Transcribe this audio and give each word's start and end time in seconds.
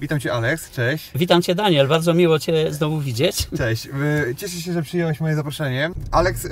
Witam 0.00 0.20
Cię 0.20 0.32
Aleks, 0.32 0.70
cześć. 0.70 1.10
Witam 1.14 1.42
Cię 1.42 1.54
Daniel, 1.54 1.88
bardzo 1.88 2.14
miło 2.14 2.38
Cię 2.38 2.72
znowu 2.72 3.00
widzieć. 3.00 3.48
Cześć, 3.56 3.86
y, 3.86 4.34
cieszę 4.34 4.56
się, 4.60 4.72
że 4.72 4.82
przyjąłeś 4.82 5.20
moje 5.20 5.34
zaproszenie. 5.34 5.90
Aleks 6.10 6.44
y, 6.44 6.50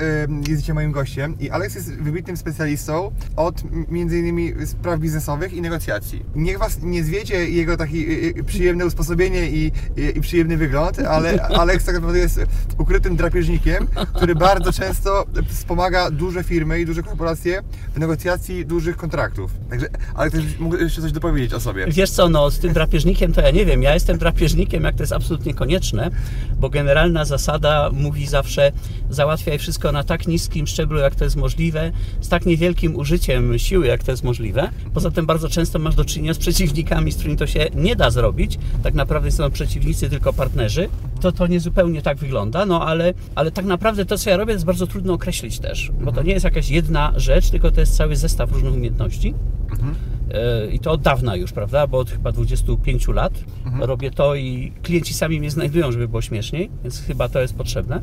jest 0.49 0.61
dzisiaj 0.61 0.75
moim 0.75 0.93
gościem 0.93 1.37
i 1.41 1.51
Aleks 1.51 1.75
jest 1.75 1.95
wybitnym 1.95 2.37
specjalistą 2.37 3.11
od 3.37 3.61
m- 3.61 3.87
między 3.89 4.19
innymi 4.19 4.53
spraw 4.67 5.01
biznesowych 5.01 5.53
i 5.53 5.61
negocjacji. 5.61 6.23
Niech 6.35 6.59
Was 6.59 6.79
nie 6.83 7.05
zwiedzie 7.05 7.49
jego 7.51 7.77
taki 7.77 8.07
y, 8.39 8.45
przyjemne 8.45 8.87
usposobienie 8.87 9.51
i, 9.51 9.67
i, 9.97 10.19
i 10.19 10.21
przyjemny 10.21 10.57
wygląd, 10.57 10.99
ale 10.99 11.43
Aleks 11.61 11.85
tak 11.85 11.95
naprawdę 11.95 12.19
jest 12.19 12.41
ukrytym 12.79 13.17
drapieżnikiem, 13.17 13.87
który 14.15 14.35
bardzo 14.35 14.73
często 14.73 15.27
wspomaga 15.49 16.11
duże 16.11 16.45
firmy 16.45 16.81
i 16.81 16.87
duże 16.87 17.03
korporacje 17.03 17.63
w 17.95 17.99
negocjacji 17.99 18.67
dużych 18.67 18.97
kontraktów. 18.97 19.51
Także 19.71 19.87
Aleks, 20.15 20.37
mógł 20.59 20.77
jeszcze 20.77 21.03
coś 21.03 21.13
dopowiedzieć 21.13 21.55
o 21.55 21.61
sobie. 21.61 21.87
Wiesz 21.89 22.11
co, 22.11 22.29
no 22.29 22.51
z 22.51 22.59
tym 22.59 22.73
drapieżnikiem 22.73 23.34
to 23.35 23.41
ja 23.41 23.51
nie 23.51 23.65
wiem. 23.67 23.83
Ja 23.83 23.95
jestem 23.95 24.19
drapieżnikiem, 24.19 24.85
jak 24.85 24.95
to 24.95 25.03
jest 25.03 25.13
absolutnie 25.13 25.55
konieczne, 25.55 26.11
bo 26.59 26.71
generalna 26.71 27.25
zasada 27.25 27.91
mówi 27.93 28.27
zawsze 28.27 28.73
załatwiaj 29.11 29.59
wszystko 29.59 29.93
na 29.93 30.05
tak 30.05 30.27
niskim 30.27 30.67
szczeblu, 30.67 30.99
jak 30.99 31.15
to 31.15 31.25
jest 31.25 31.37
możliwe, 31.37 31.93
z 32.21 32.29
tak 32.29 32.47
niewielkim 32.47 32.97
użyciem 32.97 33.59
siły, 33.59 33.87
jak 33.87 34.05
to 34.05 34.11
jest 34.11 34.25
możliwe. 34.25 34.71
Poza 34.95 35.11
tym 35.11 35.27
bardzo 35.27 35.49
często 35.49 35.79
masz 35.79 35.95
do 35.95 36.05
czynienia 36.05 36.35
z 36.35 36.39
przeciwnikami, 36.39 37.13
z 37.13 37.15
którymi 37.15 37.37
to 37.37 37.47
się 37.47 37.67
nie 37.75 37.97
da 37.97 38.11
zrobić. 38.11 38.59
Tak 38.83 38.95
naprawdę 38.95 39.31
są 39.31 39.51
przeciwnicy 39.51 40.11
tylko 40.11 40.33
partnerzy. 40.33 40.89
To 41.21 41.33
to 41.33 41.47
nie 41.47 41.61
zupełnie 41.61 42.03
tak 42.03 42.19
wygląda, 42.19 42.67
no 42.67 42.87
ale, 42.87 43.15
ale 43.35 43.51
tak 43.51 43.65
naprawdę 43.65 44.05
to, 44.05 44.19
co 44.19 44.31
ja 44.31 44.37
robię, 44.37 44.53
jest 44.53 44.65
bardzo 44.65 44.87
trudno 44.87 45.13
określić 45.13 45.59
też, 45.59 45.91
bo 46.01 46.13
to 46.13 46.23
nie 46.23 46.33
jest 46.33 46.45
jakaś 46.45 46.71
jedna 46.71 47.13
rzecz, 47.17 47.51
tylko 47.51 47.71
to 47.71 47.81
jest 47.81 47.97
cały 47.97 48.17
zestaw 48.17 48.53
różnych 48.53 48.75
umiejętności. 48.75 49.35
E, 49.73 50.14
I 50.73 50.79
to 50.79 50.91
od 50.91 51.03
dawna 51.03 51.37
już, 51.37 51.53
prawda? 51.53 51.87
Bo 51.87 51.99
od 51.99 52.11
chyba 52.11 52.33
25 52.33 53.09
lat 53.09 53.33
robię 53.81 54.11
to 54.11 54.35
i 54.35 54.73
klienci 54.83 55.15
sami 55.15 55.41
mnie 55.41 55.51
znajdują, 55.51 55.93
żeby 55.93 56.09
było 56.09 56.23
śmieszniej, 56.23 56.71
więc 56.83 57.01
chyba 57.01 57.29
to 57.29 57.41
jest 57.41 57.55
potrzebne. 57.55 58.01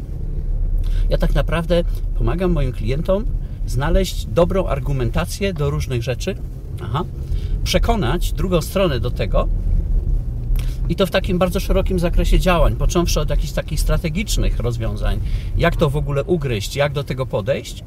Ja 1.10 1.18
tak 1.18 1.36
naprawdę 1.36 1.84
pomagam 2.18 2.52
moim 2.52 2.72
klientom 2.72 3.26
znaleźć 3.66 4.26
dobrą 4.26 4.68
argumentację 4.68 5.54
do 5.54 5.70
różnych 5.70 6.04
rzeczy, 6.04 6.36
aha, 6.84 7.04
przekonać 7.64 8.34
drugą 8.34 8.62
stronę 8.62 9.00
do 9.00 9.12
tego, 9.12 9.48
i 10.90 10.96
to 10.96 11.06
w 11.06 11.12
takim 11.12 11.38
bardzo 11.38 11.60
szerokim 11.60 12.00
zakresie 12.00 12.40
działań, 12.40 12.76
począwszy 12.76 13.20
od 13.20 13.30
jakichś 13.30 13.54
takich 13.54 13.80
strategicznych 13.80 14.60
rozwiązań, 14.60 15.20
jak 15.58 15.76
to 15.76 15.90
w 15.90 15.96
ogóle 15.96 16.24
ugryźć, 16.24 16.76
jak 16.76 16.94
do 16.94 17.04
tego 17.04 17.26
podejść, 17.26 17.84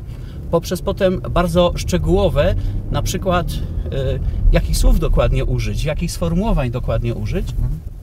poprzez 0.55 0.83
potem 0.83 1.21
bardzo 1.31 1.73
szczegółowe, 1.77 2.55
na 2.91 3.03
przykład 3.03 3.47
y, 3.53 3.57
jakich 4.53 4.77
słów 4.77 5.01
dokładnie 5.01 5.45
użyć, 5.45 5.85
jakich 5.85 6.13
sformułowań 6.13 6.71
dokładnie 6.71 7.15
użyć. 7.15 7.47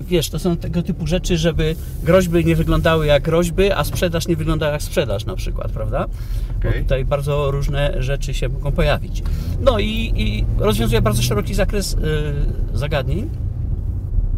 Wiesz, 0.01 0.29
to 0.29 0.39
są 0.39 0.57
tego 0.57 0.83
typu 0.83 1.07
rzeczy, 1.07 1.37
żeby 1.37 1.75
groźby 2.03 2.45
nie 2.45 2.55
wyglądały 2.55 3.05
jak 3.07 3.23
groźby, 3.23 3.71
a 3.71 3.83
sprzedaż 3.83 4.27
nie 4.27 4.35
wyglądała 4.35 4.71
jak 4.71 4.81
sprzedaż 4.81 5.25
na 5.25 5.35
przykład, 5.35 5.71
prawda? 5.71 6.05
Bo 6.63 6.69
Okej. 6.69 6.83
tutaj 6.83 7.05
bardzo 7.05 7.51
różne 7.51 8.03
rzeczy 8.03 8.33
się 8.33 8.49
mogą 8.49 8.71
pojawić. 8.71 9.23
No 9.61 9.79
i, 9.79 10.13
i 10.15 10.45
rozwiązuję 10.57 11.01
bardzo 11.01 11.21
szeroki 11.21 11.53
zakres 11.53 11.93
y, 11.93 11.97
zagadnień. 12.73 13.29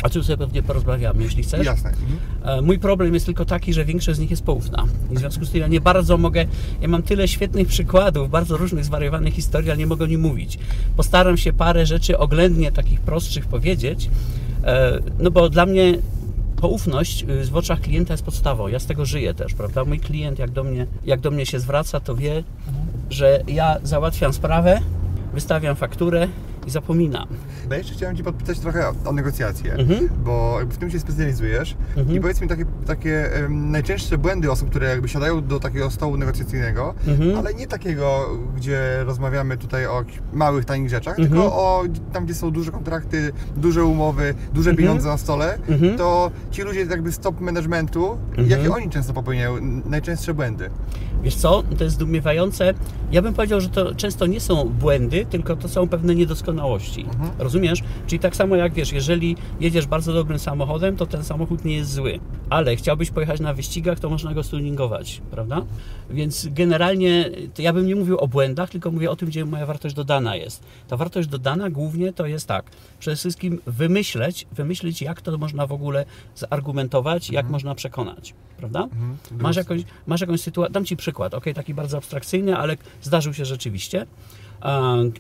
A 0.03 0.09
tu 0.09 0.23
sobie 0.23 0.37
pewnie 0.37 0.63
porozmawiamy, 0.63 1.23
jeśli 1.23 1.43
chcesz. 1.43 1.65
Jasne. 1.65 1.89
Mhm. 1.89 2.59
E, 2.59 2.61
Mój 2.61 2.79
problem 2.79 3.13
jest 3.13 3.25
tylko 3.25 3.45
taki, 3.45 3.73
że 3.73 3.85
większość 3.85 4.17
z 4.17 4.19
nich 4.19 4.31
jest 4.31 4.43
poufna. 4.43 4.85
I 5.11 5.15
w 5.15 5.19
związku 5.19 5.45
z 5.45 5.49
tym 5.49 5.61
ja 5.61 5.67
nie 5.67 5.81
bardzo 5.81 6.17
mogę, 6.17 6.45
ja 6.81 6.87
mam 6.87 7.03
tyle 7.03 7.27
świetnych 7.27 7.67
przykładów, 7.67 8.29
bardzo 8.29 8.57
różnych 8.57 8.85
zwariowanych 8.85 9.33
historii, 9.33 9.69
ale 9.69 9.77
nie 9.77 9.87
mogę 9.87 10.05
o 10.05 10.07
nich 10.07 10.19
mówić. 10.19 10.59
Postaram 10.95 11.37
się 11.37 11.53
parę 11.53 11.85
rzeczy 11.85 12.17
oględnie 12.17 12.71
takich 12.71 13.01
prostszych 13.01 13.45
powiedzieć, 13.45 14.09
e, 14.63 14.99
no 15.19 15.31
bo 15.31 15.49
dla 15.49 15.65
mnie 15.65 15.97
poufność 16.63 17.23
y, 17.23 17.45
w 17.45 17.55
oczach 17.55 17.81
klienta 17.81 18.13
jest 18.13 18.23
podstawą. 18.23 18.67
Ja 18.67 18.79
z 18.79 18.85
tego 18.85 19.05
żyję 19.05 19.33
też, 19.33 19.53
prawda? 19.53 19.85
Mój 19.85 19.99
klient 19.99 20.39
jak 20.39 20.51
do 20.51 20.63
mnie, 20.63 20.87
jak 21.05 21.19
do 21.19 21.31
mnie 21.31 21.45
się 21.45 21.59
zwraca, 21.59 21.99
to 21.99 22.15
wie, 22.15 22.43
że 23.09 23.43
ja 23.47 23.77
załatwiam 23.83 24.33
sprawę, 24.33 24.79
wystawiam 25.33 25.75
fakturę 25.75 26.27
i 26.67 26.69
zapominam. 26.69 27.27
No 27.69 27.75
jeszcze 27.75 27.93
chciałem 27.93 28.15
Cię 28.17 28.23
podpytać 28.23 28.59
trochę 28.59 28.87
o, 28.89 28.93
o 29.05 29.11
negocjacje, 29.13 29.73
Mhm. 29.73 30.09
bo 30.25 30.59
w 30.69 30.77
tym 30.77 30.91
się 30.91 30.99
specjalizujesz 30.99 31.75
Mhm. 31.97 32.17
i 32.17 32.21
powiedz 32.21 32.41
mi 32.41 32.47
takie, 32.47 32.65
takie 32.87 33.33
em, 33.35 33.71
najczęstsze 33.71 34.17
błędy 34.17 34.51
osób, 34.51 34.69
które 34.69 34.87
jakby 34.89 35.07
siadają 35.09 35.47
do 35.47 35.59
takiego 35.59 35.91
stołu 35.91 36.17
negocjacyjnego, 36.17 36.93
Mhm. 37.07 37.37
ale 37.37 37.53
nie 37.53 37.67
takiego, 37.67 38.29
gdzie 38.55 39.03
rozmawiamy 39.05 39.57
tutaj 39.57 39.85
o 39.87 40.05
małych, 40.33 40.65
tanich 40.65 40.89
rzeczach, 40.89 41.19
Mhm. 41.19 41.29
tylko 41.29 41.45
o 41.55 41.83
tam, 42.13 42.25
gdzie 42.25 42.35
są 42.35 42.51
duże 42.51 42.71
kontrakty, 42.71 43.31
duże 43.57 43.83
umowy, 43.85 44.33
duże 44.53 44.69
Mhm. 44.69 44.77
pieniądze 44.87 45.07
na 45.09 45.17
stole, 45.17 45.57
Mhm. 45.69 45.97
to 45.97 46.31
ci 46.51 46.61
ludzie 46.61 46.79
jakby 46.79 47.11
z 47.11 47.19
top 47.19 47.41
managementu, 47.41 48.17
Mhm. 48.29 48.49
jakie 48.49 48.71
oni 48.73 48.89
często 48.89 49.13
popełniają, 49.13 49.55
najczęstsze 49.85 50.33
błędy? 50.33 50.69
Wiesz 51.23 51.35
co, 51.35 51.63
to 51.77 51.83
jest 51.83 51.95
zdumiewające. 51.95 52.73
Ja 53.11 53.21
bym 53.21 53.33
powiedział, 53.33 53.61
że 53.61 53.69
to 53.69 53.95
często 53.95 54.25
nie 54.27 54.39
są 54.39 54.69
błędy, 54.79 55.25
tylko 55.29 55.55
to 55.55 55.69
są 55.69 55.87
pewne 55.87 56.15
niedoskonałości. 56.15 57.05
Rozumiesz? 57.53 57.79
Czyli 58.07 58.19
tak 58.19 58.35
samo 58.35 58.55
jak 58.55 58.73
wiesz, 58.73 58.91
jeżeli 58.91 59.35
jedziesz 59.59 59.87
bardzo 59.87 60.13
dobrym 60.13 60.39
samochodem, 60.39 60.97
to 60.97 61.05
ten 61.05 61.23
samochód 61.23 61.65
nie 61.65 61.75
jest 61.75 61.93
zły. 61.93 62.19
Ale 62.49 62.75
chciałbyś 62.75 63.11
pojechać 63.11 63.39
na 63.39 63.53
wyścigach, 63.53 63.99
to 63.99 64.09
można 64.09 64.33
go 64.33 64.43
stuningować, 64.43 65.21
prawda? 65.31 65.61
Więc 66.09 66.47
generalnie 66.51 67.29
ja 67.57 67.73
bym 67.73 67.87
nie 67.87 67.95
mówił 67.95 68.17
o 68.17 68.27
błędach, 68.27 68.69
tylko 68.69 68.91
mówię 68.91 69.11
o 69.11 69.15
tym, 69.15 69.27
gdzie 69.27 69.45
moja 69.45 69.65
wartość 69.65 69.95
dodana 69.95 70.35
jest. 70.35 70.63
Ta 70.87 70.97
wartość 70.97 71.27
dodana 71.29 71.69
głównie 71.69 72.13
to 72.13 72.25
jest 72.25 72.47
tak, 72.47 72.65
przede 72.99 73.17
wszystkim 73.17 73.61
wymyśleć, 73.67 74.47
wymyślić 74.51 75.01
jak 75.01 75.21
to 75.21 75.37
można 75.37 75.67
w 75.67 75.71
ogóle 75.71 76.05
zargumentować, 76.35 77.29
jak 77.29 77.49
można 77.49 77.75
przekonać, 77.75 78.33
prawda? 78.57 78.87
Masz 79.39 79.55
jakąś, 79.55 79.81
masz 80.07 80.21
jakąś 80.21 80.41
sytuację, 80.41 80.73
dam 80.73 80.85
Ci 80.85 80.97
przykład, 80.97 81.33
ok, 81.33 81.45
taki 81.55 81.73
bardzo 81.73 81.97
abstrakcyjny, 81.97 82.57
ale 82.57 82.77
zdarzył 83.01 83.33
się 83.33 83.45
rzeczywiście. 83.45 84.05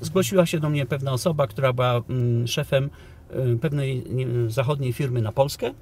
Zgłosiła 0.01 0.45
się 0.45 0.59
do 0.59 0.69
mnie 0.69 0.85
pewna 0.85 1.11
osoba, 1.11 1.47
która 1.47 1.73
była 1.73 2.01
mm, 2.09 2.47
szefem 2.47 2.89
y, 3.55 3.57
pewnej 3.57 4.03
nie, 4.09 4.27
zachodniej 4.47 4.93
firmy 4.93 5.21
na 5.21 5.31
Polskę. 5.31 5.73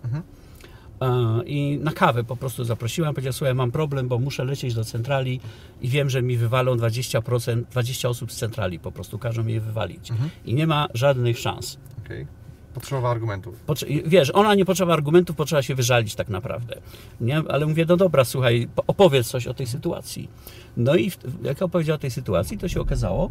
A, 0.99 1.39
I 1.45 1.79
na 1.81 1.91
kawę 1.91 2.23
po 2.23 2.35
prostu 2.35 2.63
zaprosiłam. 2.63 3.13
Powiedziała, 3.13 3.33
słuchaj, 3.33 3.55
mam 3.55 3.71
problem, 3.71 4.07
bo 4.07 4.19
muszę 4.19 4.43
lecieć 4.43 4.73
do 4.73 4.83
centrali 4.83 5.39
i 5.81 5.87
wiem, 5.87 6.09
że 6.09 6.21
mi 6.21 6.37
wywalą 6.37 6.75
20%, 6.75 7.63
20 7.71 8.09
osób 8.09 8.31
z 8.31 8.35
centrali 8.35 8.79
po 8.79 8.91
prostu, 8.91 9.19
każą 9.19 9.43
mi 9.43 9.53
je 9.53 9.61
wywalić. 9.61 10.09
I 10.45 10.53
nie 10.53 10.67
ma 10.67 10.87
żadnych 10.93 11.39
szans. 11.39 11.77
Okej. 12.05 12.40
Potrzeba 12.73 13.09
argumentów. 13.11 13.55
Potrze- 13.67 13.85
wiesz, 14.05 14.31
ona 14.35 14.55
nie 14.55 14.65
potrzeba 14.65 14.93
argumentów, 14.93 15.35
potrzeba 15.35 15.61
się 15.61 15.75
wyżalić 15.75 16.15
tak 16.15 16.29
naprawdę. 16.29 16.75
Nie? 17.21 17.37
Ale 17.49 17.65
mówię, 17.65 17.85
no 17.87 17.97
dobra, 17.97 18.25
słuchaj, 18.25 18.67
po- 18.75 18.83
opowiedz 18.87 19.27
coś 19.27 19.47
o 19.47 19.53
tej 19.53 19.67
sytuacji. 19.67 20.29
No 20.77 20.95
i 20.95 21.11
jak 21.43 21.61
opowiedziała 21.61 21.95
o 21.95 21.99
tej 21.99 22.11
sytuacji, 22.11 22.57
to 22.57 22.67
się 22.67 22.81
okazało, 22.81 23.29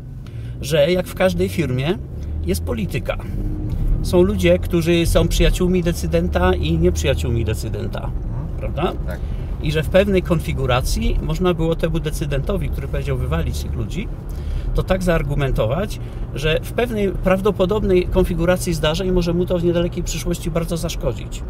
że 0.60 0.92
jak 0.92 1.06
w 1.06 1.14
każdej 1.14 1.48
firmie 1.48 1.98
jest 2.46 2.64
polityka. 2.64 3.18
Są 4.02 4.22
ludzie, 4.22 4.58
którzy 4.58 5.06
są 5.06 5.28
przyjaciółmi 5.28 5.82
decydenta 5.82 6.54
i 6.54 6.78
nieprzyjaciółmi 6.78 7.44
decydenta. 7.44 8.10
Prawda? 8.58 8.92
Tak. 9.06 9.20
I 9.62 9.72
że 9.72 9.82
w 9.82 9.88
pewnej 9.88 10.22
konfiguracji 10.22 11.18
można 11.22 11.54
było 11.54 11.76
temu 11.76 12.00
decydentowi, 12.00 12.68
który 12.68 12.88
powiedział 12.88 13.16
wywalić 13.18 13.62
tych 13.62 13.72
ludzi, 13.72 14.08
to 14.74 14.82
tak 14.82 15.02
zaargumentować, 15.02 16.00
że 16.34 16.60
w 16.62 16.72
pewnej 16.72 17.12
prawdopodobnej 17.12 18.06
konfiguracji 18.06 18.74
zdarzeń 18.74 19.12
może 19.12 19.34
mu 19.34 19.46
to 19.46 19.58
w 19.58 19.64
niedalekiej 19.64 20.02
przyszłości 20.02 20.50
bardzo 20.50 20.76
zaszkodzić. 20.76 21.42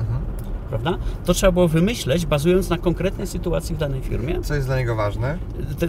Prawda? 0.69 0.99
To 1.25 1.35
trzeba 1.35 1.53
było 1.53 1.69
wymyśleć, 1.69 2.27
bazując 2.27 2.69
na 2.69 2.79
konkretnej 2.79 3.27
sytuacji 3.27 3.75
w 3.75 3.79
danej 3.79 4.01
firmie. 4.01 4.41
Co 4.43 4.55
jest 4.55 4.67
dla 4.69 4.79
niego 4.79 4.97
ważne? 4.97 5.39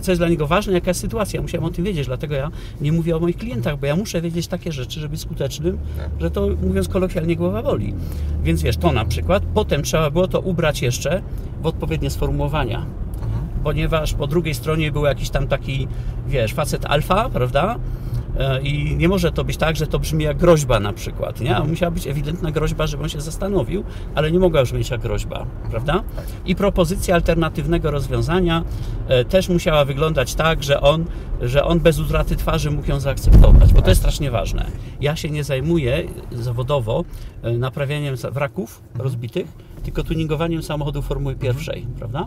Co 0.01 0.12
jest 0.12 0.22
dla 0.22 0.30
niego 0.30 0.48
ważne, 0.48 0.74
jaka 0.74 0.89
jest 0.89 1.00
sytuacja. 1.00 1.42
Musiałem 1.42 1.66
o 1.66 1.69
tym 1.69 1.86
wiedzieć, 1.86 2.07
dlatego 2.07 2.36
ja 2.36 2.51
nie 2.81 2.92
mówię 2.92 3.16
o 3.16 3.19
moich 3.19 3.38
klientach, 3.38 3.80
bo 3.80 3.86
ja 3.86 3.95
muszę 3.95 4.22
wiedzieć 4.22 4.48
takie 4.48 4.72
rzeczy, 4.72 5.00
żeby 5.00 5.12
być 5.12 5.22
skutecznym, 5.22 5.77
Tak. 5.98 6.10
że 6.19 6.31
to 6.31 6.48
mówiąc 6.63 6.88
kolokwialnie 6.88 7.36
głowa 7.36 7.63
boli. 7.63 7.94
Więc 8.44 8.62
wiesz, 8.62 8.77
to 8.77 8.92
na 8.92 9.06
przykład. 9.06 9.44
Potem 9.54 9.84
trzeba 9.84 10.10
było 10.12 10.27
to 10.27 10.39
ubrać 10.39 10.81
jeszcze 10.81 11.22
w 11.62 11.66
odpowiednie 11.66 12.10
sformułowania. 12.10 12.86
Ponieważ 13.63 14.13
po 14.13 14.28
drugiej 14.28 14.54
stronie 14.54 14.92
był 14.92 15.06
jakiś 15.06 15.30
tam 15.30 15.48
taki, 15.48 15.88
wiesz, 16.28 16.54
facet 16.54 16.86
alfa, 16.86 17.30
prawda? 17.30 17.75
E, 18.39 18.62
I 18.62 18.95
nie 18.95 19.10
może 19.10 19.31
to 19.31 19.44
być 19.44 19.57
tak, 19.57 19.75
że 19.75 19.88
to 19.88 20.00
brzmi 20.00 20.24
jak 20.24 20.38
groźba 20.38 20.80
na 20.80 20.94
przykład. 20.94 21.42
Nie? 21.42 21.56
A 21.56 21.63
Musiała 21.63 21.92
być 21.92 22.07
ewidentna 22.07 22.51
groźba, 22.51 22.88
żeby 22.88 23.04
on 23.04 23.10
się 23.10 23.22
zastanowił, 23.22 23.83
ale 24.16 24.31
nie 24.31 24.39
mogła 24.39 24.63
brzmieć 24.63 24.89
jak 24.89 25.01
groźba, 25.01 25.45
prawda? 25.69 26.04
I 26.45 26.56
propozycja 26.56 27.16
alternatywnego 27.16 27.92
rozwiązania 27.92 28.63
e, 29.07 29.25
też 29.25 29.50
musiała 29.50 29.86
wyglądać 29.86 30.36
tak, 30.36 30.63
że 30.63 30.81
on, 30.81 31.06
że 31.42 31.63
on 31.63 31.80
bez 31.80 32.00
utraty 32.00 32.36
twarzy 32.36 32.72
mógł 32.72 32.89
ją 32.89 33.00
zaakceptować, 33.00 33.74
bo 33.74 33.81
to 33.81 33.89
jest 33.89 34.01
strasznie 34.01 34.31
ważne. 34.31 34.66
Ja 35.01 35.16
się 35.16 35.30
nie 35.30 35.44
zajmuję 35.44 36.04
zawodowo 36.31 37.06
e, 37.44 37.51
naprawianiem 37.51 38.16
wraków 38.16 38.81
rozbitych, 38.95 39.48
tylko 39.84 40.04
tuningowaniem 40.04 40.63
samochodu 40.63 41.01
Formuły 41.01 41.36
pierwszej, 41.36 41.88
prawda? 42.00 42.25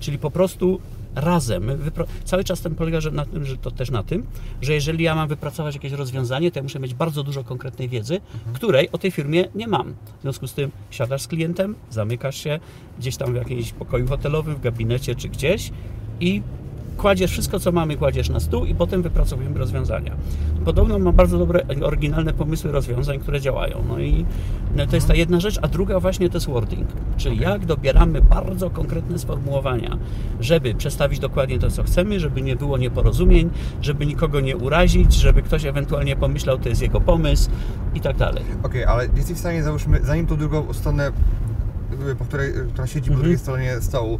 Czyli 0.00 0.18
po 0.18 0.30
prostu 0.30 0.80
razem. 1.16 1.70
Cały 2.24 2.44
czas 2.44 2.60
ten 2.60 2.74
polega 2.74 3.00
że 3.00 3.10
na 3.10 3.24
tym, 3.24 3.44
że 3.44 3.56
to 3.56 3.70
też 3.70 3.90
na 3.90 4.02
tym, 4.02 4.26
że 4.62 4.74
jeżeli 4.74 5.04
ja 5.04 5.14
mam 5.14 5.28
wypracować 5.28 5.74
jakieś 5.74 5.92
rozwiązanie, 5.92 6.50
to 6.50 6.58
ja 6.58 6.62
muszę 6.62 6.80
mieć 6.80 6.94
bardzo 6.94 7.22
dużo 7.22 7.44
konkretnej 7.44 7.88
wiedzy, 7.88 8.20
której 8.52 8.92
o 8.92 8.98
tej 8.98 9.10
firmie 9.10 9.44
nie 9.54 9.68
mam. 9.68 9.94
W 10.18 10.22
związku 10.22 10.46
z 10.46 10.54
tym 10.54 10.70
siadasz 10.90 11.22
z 11.22 11.26
klientem, 11.26 11.74
zamykasz 11.90 12.36
się 12.36 12.60
gdzieś 12.98 13.16
tam 13.16 13.32
w 13.32 13.36
jakimś 13.36 13.72
pokoju 13.72 14.06
hotelowym, 14.06 14.54
w 14.54 14.60
gabinecie 14.60 15.14
czy 15.14 15.28
gdzieś 15.28 15.70
i 16.20 16.42
kładziesz 16.96 17.30
wszystko, 17.30 17.60
co 17.60 17.72
mamy, 17.72 17.96
kładziesz 17.96 18.28
na 18.28 18.40
stół 18.40 18.64
i 18.64 18.74
potem 18.74 19.02
wypracowujemy 19.02 19.58
rozwiązania. 19.58 20.16
Podobno 20.64 20.98
mam 20.98 21.14
bardzo 21.14 21.38
dobre, 21.38 21.66
oryginalne 21.82 22.32
pomysły 22.32 22.72
rozwiązań, 22.72 23.18
które 23.18 23.40
działają. 23.40 23.84
No 23.88 23.98
i 23.98 24.26
no, 24.76 24.86
to 24.86 24.94
jest 24.94 25.08
ta 25.08 25.14
jedna 25.14 25.40
rzecz, 25.40 25.58
a 25.62 25.68
druga 25.68 26.00
właśnie 26.00 26.28
to 26.28 26.36
jest 26.36 26.46
wording, 26.46 26.88
czyli 27.16 27.38
jak 27.38 27.66
dobieramy 27.66 28.22
bardzo 28.22 28.70
konkretne 28.70 29.18
sformułowania, 29.18 29.98
żeby 30.40 30.74
przedstawić 30.74 31.18
dokładnie 31.18 31.58
to, 31.58 31.70
co 31.70 31.82
chcemy, 31.82 32.20
żeby 32.20 32.42
nie 32.42 32.56
było 32.56 32.78
nieporozumień, 32.78 33.50
żeby 33.82 34.06
nikogo 34.06 34.40
nie 34.40 34.56
urazić, 34.56 35.14
żeby 35.14 35.42
ktoś 35.42 35.64
ewentualnie 35.64 36.16
pomyślał, 36.16 36.58
to 36.58 36.68
jest 36.68 36.82
jego 36.82 37.00
pomysł 37.00 37.50
i 37.94 38.00
tak 38.00 38.16
dalej. 38.16 38.44
Okej, 38.62 38.84
ale 38.84 39.08
jesteś 39.16 39.36
w 39.36 39.38
stanie, 39.38 39.62
załóżmy, 39.62 40.00
zanim 40.02 40.26
tą 40.26 40.36
drugą 40.36 40.72
stronę, 40.72 41.12
po 42.18 42.24
której, 42.24 42.50
y, 42.50 42.66
która 42.72 42.86
siedzi 42.86 43.00
po 43.00 43.14
Mhm. 43.14 43.20
drugiej 43.20 43.38
stronie 43.38 43.80
stołu, 43.80 44.18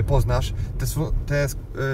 y, 0.00 0.02
poznasz, 0.02 0.52
te, 0.78 0.86
te 1.26 1.44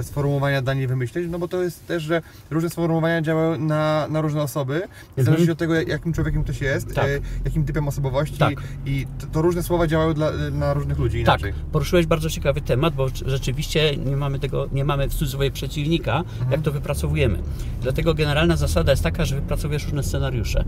y, 0.00 0.02
sformułowania 0.02 0.62
dla 0.62 0.74
niej 0.74 0.86
wymyśleć, 0.86 1.26
no 1.30 1.38
bo 1.38 1.48
to 1.48 1.62
jest 1.62 1.86
też, 1.86 2.02
że 2.02 2.22
różne 2.50 2.70
sformułowania 2.70 3.22
działają 3.22 3.58
na, 3.58 4.06
na 4.10 4.20
różne 4.20 4.42
osoby, 4.42 4.82
w 5.16 5.22
zależności 5.22 5.52
od 5.52 5.58
tego, 5.58 5.74
jakim 5.74 6.12
człowiekiem 6.12 6.44
ktoś 6.44 6.60
jest, 6.60 6.88
Mhm. 6.88 7.06
Tak. 7.22 7.30
y, 7.38 7.40
jakim 7.44 7.64
typem 7.64 7.88
osobowości 7.88 8.38
Tak. 8.38 8.54
i 8.86 9.06
to, 9.20 9.26
to 9.26 9.42
różne 9.42 9.62
słowa 9.62 9.86
działają 9.86 10.14
dla, 10.14 10.30
na 10.52 10.74
różnych 10.74 10.98
ludzi 10.98 11.24
Tak, 11.24 11.40
inaczej. 11.40 11.62
poruszyłeś 11.72 12.06
bardzo 12.06 12.30
ciekawy 12.30 12.60
temat, 12.60 12.94
bo 12.94 13.06
rzeczywiście 13.26 13.96
nie 13.96 14.16
mamy 14.16 14.38
tego, 14.38 14.68
nie 14.72 14.84
mamy 14.84 15.08
w 15.08 15.14
cudzysłowie 15.14 15.50
przeciwnika, 15.50 16.22
jak 16.50 16.62
to 16.62 16.72
wypracowujemy. 16.72 17.38
Dlatego 17.82 18.14
generalna 18.14 18.56
zasada 18.56 18.92
jest 18.92 19.02
taka, 19.02 19.24
że 19.24 19.36
wypracowujesz 19.36 19.84
różne 19.84 20.02
scenariusze, 20.02 20.64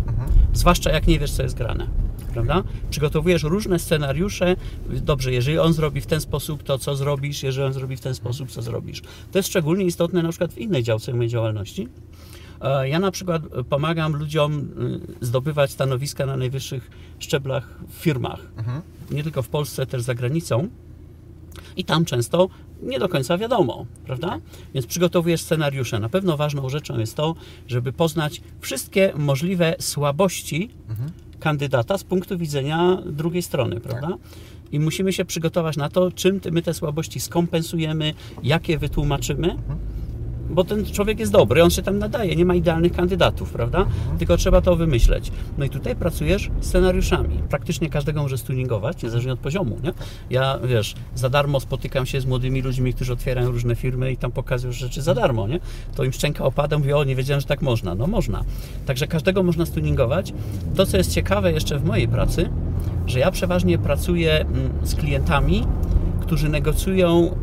zwłaszcza 0.52 0.90
jak 0.90 1.06
nie 1.06 1.18
wiesz, 1.18 1.32
co 1.32 1.42
jest 1.42 1.56
grane. 1.56 1.86
Prawda? 2.32 2.62
Przygotowujesz 2.90 3.42
różne 3.42 3.78
scenariusze. 3.78 4.56
Dobrze, 4.90 5.32
jeżeli 5.32 5.58
on 5.58 5.72
zrobi 5.72 6.00
w 6.00 6.06
ten 6.06 6.20
sposób, 6.20 6.62
to 6.62 6.78
co 6.78 6.96
zrobisz, 6.96 7.42
jeżeli 7.42 7.66
on 7.66 7.72
zrobi 7.72 7.96
w 7.96 8.00
ten 8.00 8.14
sposób, 8.14 8.50
co 8.50 8.62
zrobisz. 8.62 9.02
To 9.32 9.38
jest 9.38 9.48
szczególnie 9.48 9.84
istotne 9.84 10.22
na 10.22 10.28
przykład 10.28 10.52
w 10.52 10.58
innej 10.58 10.82
działce 10.82 11.12
mojej 11.14 11.28
działalności. 11.30 11.88
E, 12.60 12.88
Ja 12.88 12.98
na 12.98 13.10
przykład 13.10 13.42
pomagam 13.68 14.16
ludziom 14.16 14.68
y, 15.20 15.26
zdobywać 15.26 15.70
stanowiska 15.70 16.26
na 16.26 16.36
najwyższych 16.36 16.90
szczeblach 17.18 17.78
w 17.88 17.94
firmach. 17.94 18.40
Nie 19.10 19.22
tylko 19.22 19.42
w 19.42 19.48
Polsce, 19.48 19.86
też 19.86 20.02
za 20.02 20.14
granicą. 20.14 20.68
I 21.76 21.84
tam 21.84 22.04
często 22.04 22.48
nie 22.82 22.98
do 22.98 23.08
końca 23.08 23.38
wiadomo, 23.38 23.86
prawda? 24.06 24.38
Więc 24.74 24.86
przygotowujesz 24.86 25.40
scenariusze. 25.40 26.00
Na 26.00 26.08
pewno 26.08 26.36
ważną 26.36 26.68
rzeczą 26.68 26.98
jest 26.98 27.16
to, 27.16 27.34
żeby 27.68 27.92
poznać 27.92 28.42
wszystkie 28.60 29.12
możliwe 29.16 29.74
słabości 29.78 30.70
kandydata 31.40 31.98
z 31.98 32.04
punktu 32.04 32.38
widzenia 32.38 32.98
drugiej 33.06 33.42
strony, 33.42 33.80
prawda? 33.80 34.08
I 34.72 34.80
musimy 34.80 35.12
się 35.12 35.24
przygotować 35.24 35.76
na 35.76 35.88
to, 35.88 36.10
czym 36.12 36.40
my 36.52 36.62
te 36.62 36.74
słabości 36.74 37.20
skompensujemy, 37.20 38.14
jak 38.42 38.68
je 38.68 38.78
wytłumaczymy. 38.78 39.56
Bo 40.50 40.64
ten 40.64 40.86
człowiek 40.86 41.20
jest 41.20 41.32
dobry, 41.32 41.62
on 41.62 41.70
się 41.70 41.82
tam 41.82 41.98
nadaje, 41.98 42.36
nie 42.36 42.44
ma 42.44 42.54
idealnych 42.54 42.92
kandydatów, 42.92 43.50
prawda? 43.50 43.86
Tylko 44.18 44.36
trzeba 44.36 44.60
to 44.60 44.76
wymyśleć. 44.76 45.32
No 45.58 45.64
i 45.64 45.70
tutaj 45.70 45.96
pracujesz 45.96 46.50
scenariuszami. 46.60 47.42
Praktycznie 47.48 47.90
każdego 47.90 48.22
możesz 48.22 48.42
tuningować, 48.42 49.02
niezależnie 49.02 49.32
od 49.32 49.38
poziomu, 49.38 49.78
nie? 49.82 49.92
Ja, 50.30 50.58
wiesz, 50.64 50.94
za 51.14 51.28
darmo 51.28 51.60
spotykam 51.60 52.06
się 52.06 52.20
z 52.20 52.26
młodymi 52.26 52.62
ludźmi, 52.62 52.94
którzy 52.94 53.12
otwierają 53.12 53.50
różne 53.50 53.76
firmy 53.76 54.12
i 54.12 54.16
tam 54.16 54.32
pokazują 54.32 54.72
rzeczy 54.72 55.02
za 55.02 55.14
darmo, 55.14 55.48
nie? 55.48 55.60
To 55.94 56.04
im 56.04 56.12
szczęka 56.12 56.44
opada, 56.44 56.78
mówię, 56.78 56.96
o, 56.96 57.04
nie 57.04 57.16
wiedziałem, 57.16 57.40
że 57.40 57.46
tak 57.46 57.62
można. 57.62 57.94
No 57.94 58.06
można. 58.06 58.44
Także 58.86 59.06
każdego 59.06 59.42
można 59.42 59.66
stuningować. 59.66 60.32
To, 60.74 60.86
co 60.86 60.96
jest 60.96 61.12
ciekawe 61.12 61.52
jeszcze 61.52 61.78
w 61.78 61.84
mojej 61.84 62.08
pracy, 62.08 62.50
że 63.06 63.18
ja 63.18 63.30
przeważnie 63.30 63.78
pracuję 63.78 64.40
mm, 64.40 64.70
z 64.82 64.94
klientami, 64.94 65.66
którzy 66.20 66.48
negocjują 66.48 67.36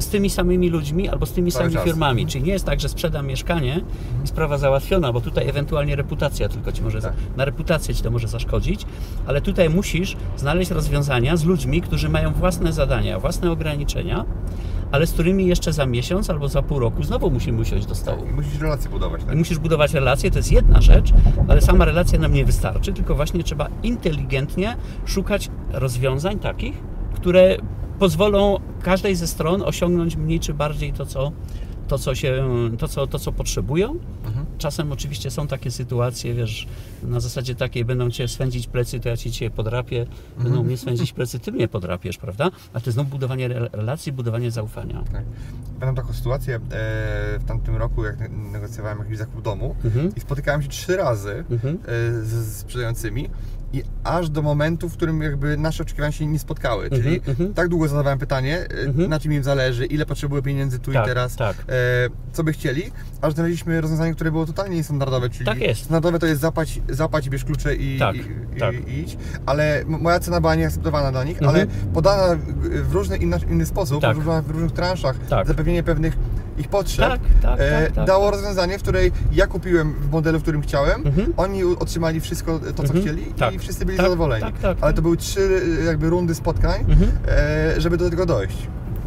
z 0.00 0.08
tymi 0.08 0.30
samymi 0.30 0.70
ludźmi 0.70 1.08
albo 1.08 1.26
z 1.26 1.32
tymi 1.32 1.50
samymi 1.50 1.76
firmami. 1.84 2.26
Czyli 2.26 2.44
nie 2.44 2.52
jest 2.52 2.64
tak, 2.64 2.80
że 2.80 2.88
sprzedam 2.88 3.26
mieszkanie 3.26 3.80
i 4.24 4.26
sprawa 4.26 4.58
załatwiona, 4.58 5.12
bo 5.12 5.20
tutaj 5.20 5.48
ewentualnie 5.48 5.96
reputacja 5.96 6.48
tylko 6.48 6.72
ci 6.72 6.82
może, 6.82 7.00
Tak. 7.00 7.12
na 7.36 7.44
reputację 7.44 7.94
ci 7.94 8.02
to 8.02 8.10
może 8.10 8.28
zaszkodzić, 8.28 8.86
ale 9.26 9.40
tutaj 9.40 9.70
musisz 9.70 10.16
znaleźć 10.36 10.70
rozwiązania 10.70 11.36
z 11.36 11.44
ludźmi, 11.44 11.80
którzy 11.80 12.08
mają 12.08 12.32
własne 12.32 12.72
zadania, 12.72 13.18
własne 13.18 13.50
ograniczenia, 13.52 14.24
ale 14.92 15.06
z 15.06 15.12
którymi 15.12 15.46
jeszcze 15.46 15.72
za 15.72 15.86
miesiąc 15.86 16.30
albo 16.30 16.48
za 16.48 16.62
pół 16.62 16.78
roku 16.78 17.02
znowu 17.02 17.30
musimy 17.30 17.60
usiąść 17.60 17.86
do 17.86 17.94
stołu. 17.94 18.26
I 18.26 18.32
musisz 18.32 18.60
relacje 18.60 18.90
budować, 18.90 19.24
tak? 19.24 19.34
I 19.34 19.36
musisz 19.38 19.58
budować 19.58 19.94
relacje, 19.94 20.30
to 20.30 20.38
jest 20.38 20.52
jedna 20.52 20.80
rzecz, 20.80 21.12
ale 21.48 21.60
sama 21.60 21.84
relacja 21.84 22.18
nam 22.18 22.32
nie 22.34 22.44
wystarczy, 22.44 22.92
tylko 22.92 23.14
właśnie 23.14 23.44
trzeba 23.44 23.68
inteligentnie 23.82 24.76
szukać 25.06 25.50
rozwiązań 25.72 26.38
takich, 26.38 26.74
które 27.14 27.56
pozwolą 28.00 28.56
każdej 28.82 29.16
ze 29.16 29.26
stron 29.26 29.62
osiągnąć 29.62 30.16
mniej 30.16 30.40
czy 30.40 30.54
bardziej 30.54 30.92
to, 30.92 31.06
co, 31.06 31.32
to, 31.88 31.98
co, 31.98 32.14
się, 32.14 32.44
to, 32.78 32.88
co, 32.88 33.06
to, 33.06 33.18
co 33.18 33.32
potrzebują. 33.32 33.98
Czasem 34.58 34.92
oczywiście 34.92 35.30
są 35.30 35.46
takie 35.46 35.70
sytuacje, 35.70 36.34
wiesz, 36.34 36.66
na 37.02 37.20
zasadzie 37.20 37.54
takiej 37.54 37.84
będą 37.84 38.10
cię 38.10 38.28
swędzić 38.28 38.66
plecy, 38.66 39.00
to 39.00 39.08
ja 39.08 39.16
ci 39.16 39.32
cię 39.32 39.50
podrapię, 39.50 40.06
będą 40.38 40.62
mnie 40.62 40.76
swędzić 40.76 41.12
plecy, 41.12 41.38
ty 41.38 41.52
mnie 41.52 41.68
podrapiesz, 41.68 42.16
prawda? 42.18 42.50
A 42.72 42.80
to 42.80 42.86
jest 42.86 42.94
znowu 42.94 43.10
budowanie 43.10 43.46
re- 43.46 43.68
relacji, 43.72 44.12
budowanie 44.12 44.50
zaufania. 44.50 45.02
Tak. 45.12 45.22
Pamiętam 45.80 46.04
taką 46.04 46.14
sytuację 46.14 46.54
e, 46.56 46.60
w 47.38 47.44
tamtym 47.46 47.76
roku, 47.76 48.04
jak 48.04 48.18
ne- 48.20 48.28
negocjowałem 48.28 48.98
jakiś 48.98 49.18
zakup 49.18 49.42
domu 49.42 49.74
Mhm. 49.84 50.14
i 50.16 50.20
spotykałem 50.20 50.62
się 50.62 50.68
trzy 50.68 50.96
razy 50.96 51.44
Mhm. 51.50 51.74
e, 51.74 52.24
z, 52.24 52.28
z 52.28 52.56
sprzedającymi 52.56 53.28
i 53.72 53.82
aż 54.04 54.30
do 54.30 54.42
momentu, 54.42 54.88
w 54.88 54.92
którym 54.96 55.22
jakby 55.22 55.56
nasze 55.56 55.82
oczekiwania 55.82 56.12
się 56.12 56.26
nie 56.26 56.38
spotkały, 56.38 56.90
czyli 56.90 57.14
Mhm, 57.16 57.30
mhm. 57.30 57.54
tak 57.54 57.68
długo 57.68 57.88
zadawałem 57.88 58.18
pytanie, 58.18 58.58
Mhm. 58.86 59.10
na 59.10 59.20
czym 59.20 59.32
im 59.32 59.42
zależy, 59.42 59.86
ile 59.86 60.06
potrzebują 60.06 60.42
pieniędzy 60.42 60.78
tu 60.78 60.92
Tak, 60.92 61.04
i 61.04 61.08
teraz, 61.08 61.36
tak. 61.36 61.56
e, 61.58 61.62
co 62.32 62.44
by 62.44 62.52
chcieli, 62.52 62.82
aż 63.20 63.34
znaleźliśmy 63.34 63.80
rozwiązanie, 63.80 64.14
które 64.14 64.30
było 64.30 64.46
totalnie 64.46 64.76
niestandardowe, 64.76 65.30
czyli 65.30 65.46
Tak 65.46 65.58
jest. 65.60 65.80
standardowe 65.80 66.18
to 66.18 66.26
jest 66.26 66.40
zapłać, 66.40 66.80
zapłać 66.88 67.26
i 67.26 67.30
bierz 67.30 67.44
klucze 67.44 67.74
i, 67.76 67.98
Tak, 67.98 68.16
i, 68.16 68.18
i, 68.56 68.60
tak. 68.60 68.74
i 68.88 68.98
idź, 68.98 69.16
ale 69.46 69.82
moja 69.86 70.20
cena 70.20 70.40
była 70.40 70.54
nieakceptowana 70.54 71.12
dla 71.12 71.24
nich, 71.24 71.42
Mhm. 71.42 71.50
ale 71.56 71.66
podana 71.94 72.36
w- 72.36 72.88
w 72.88 72.92
różny 72.92 73.16
inny, 73.16 73.36
inny 73.50 73.66
sposób, 73.66 74.00
Tak. 74.02 74.16
w, 74.16 74.18
różnych, 74.18 74.44
w 74.44 74.50
różnych 74.50 74.72
transzach, 74.72 75.16
Tak. 75.28 75.46
zapewnienie 75.46 75.82
pewnych 75.82 76.16
ich 76.60 76.68
potrzeb, 76.68 77.08
Tak, 77.08 77.20
tak, 77.42 77.60
e, 77.60 77.82
tak, 77.84 77.92
tak, 77.92 78.06
dało 78.06 78.24
tak. 78.24 78.34
rozwiązanie, 78.34 78.78
w 78.78 78.82
której 78.82 79.12
ja 79.32 79.46
kupiłem 79.46 79.94
w 80.00 80.10
modelu, 80.10 80.38
w 80.38 80.42
którym 80.42 80.62
chciałem, 80.62 81.06
Mhm. 81.06 81.32
oni 81.36 81.64
otrzymali 81.64 82.20
wszystko 82.20 82.58
to, 82.58 82.72
co 82.74 82.82
Mhm. 82.82 83.00
chcieli 83.02 83.22
Tak. 83.38 83.54
i 83.54 83.58
wszyscy 83.58 83.86
byli 83.86 83.96
Tak, 83.98 84.06
zadowoleni. 84.06 84.42
tak, 84.44 84.54
tak, 84.54 84.64
Ale 84.64 84.76
tak. 84.80 84.96
to 84.96 85.02
były 85.02 85.16
trzy 85.16 85.60
e, 85.80 85.84
jakby 85.84 86.10
rundy 86.10 86.34
spotkań, 86.34 86.80
Mhm. 86.80 87.10
e, 87.28 87.80
żeby 87.80 87.96
do 87.96 88.10
tego 88.10 88.26
dojść. 88.26 88.56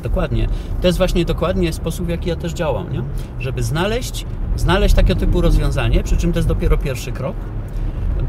Dokładnie. 0.04 0.48
To 0.82 0.88
jest 0.88 0.98
właśnie 0.98 1.26
dokładnie 1.26 1.74
sposób, 1.74 2.06
w 2.06 2.10
jaki 2.10 2.30
ja 2.30 2.36
też 2.36 2.54
działam, 2.54 2.94
nie? 2.94 3.04
Żeby 3.40 3.64
znaleźć, 3.64 4.26
znaleźć 4.56 4.96
takiego 4.96 5.20
typu 5.20 5.42
rozwiązanie, 5.42 6.04
przy 6.04 6.18
czym 6.18 6.34
to 6.34 6.40
jest 6.40 6.48
dopiero 6.50 6.78
pierwszy 6.78 7.12
krok. 7.12 7.36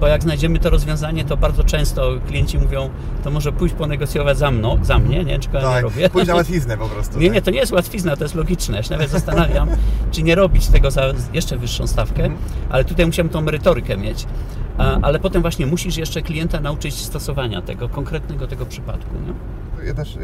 Bo 0.00 0.06
jak 0.06 0.22
znajdziemy 0.22 0.58
to 0.58 0.70
rozwiązanie, 0.70 1.24
to 1.24 1.36
bardzo 1.36 1.64
często 1.64 2.12
klienci 2.26 2.58
mówią, 2.58 2.90
to 3.24 3.30
może 3.30 3.52
pójść 3.52 3.74
ponegocjować 3.74 4.38
za 4.38 4.50
mną, 4.50 4.78
za 4.82 4.98
mnie, 4.98 5.24
nie? 5.24 5.38
Czego 5.38 5.58
ja 5.58 5.64
nie 5.68 5.74
Tak, 5.74 5.82
robię. 5.82 6.10
pójść 6.10 6.28
na 6.28 6.34
łatwiznę 6.40 6.76
po 6.78 6.88
prostu. 6.88 7.18
Nie, 7.18 7.26
tak? 7.26 7.34
nie, 7.34 7.42
to 7.42 7.50
nie 7.50 7.58
jest 7.58 7.72
łatwizna, 7.72 8.16
to 8.16 8.24
jest 8.24 8.34
logiczne. 8.34 8.76
Ja 8.76 8.82
się 8.82 8.90
nawet 8.90 9.10
zastanawiam, 9.10 9.68
czy 10.12 10.22
nie 10.22 10.34
robić 10.34 10.66
tego 10.66 10.90
za 10.90 11.02
jeszcze 11.32 11.56
wyższą 11.56 11.86
stawkę, 11.86 12.22
Mhm. 12.24 12.40
ale 12.70 12.84
tutaj 12.84 13.06
musiałem 13.06 13.28
tą 13.28 13.40
merytorykę 13.40 13.96
mieć. 13.96 14.26
A, 14.78 15.00
ale 15.02 15.18
potem 15.18 15.42
właśnie 15.42 15.66
musisz 15.66 15.96
jeszcze 15.96 16.22
klienta 16.22 16.60
nauczyć 16.60 16.94
stosowania 16.94 17.62
tego, 17.62 17.88
konkretnego 17.88 18.46
tego 18.46 18.66
przypadku. 18.66 19.14
Nie? 19.26 19.86
Ja 19.86 19.94
też 19.94 20.16
e, 20.16 20.20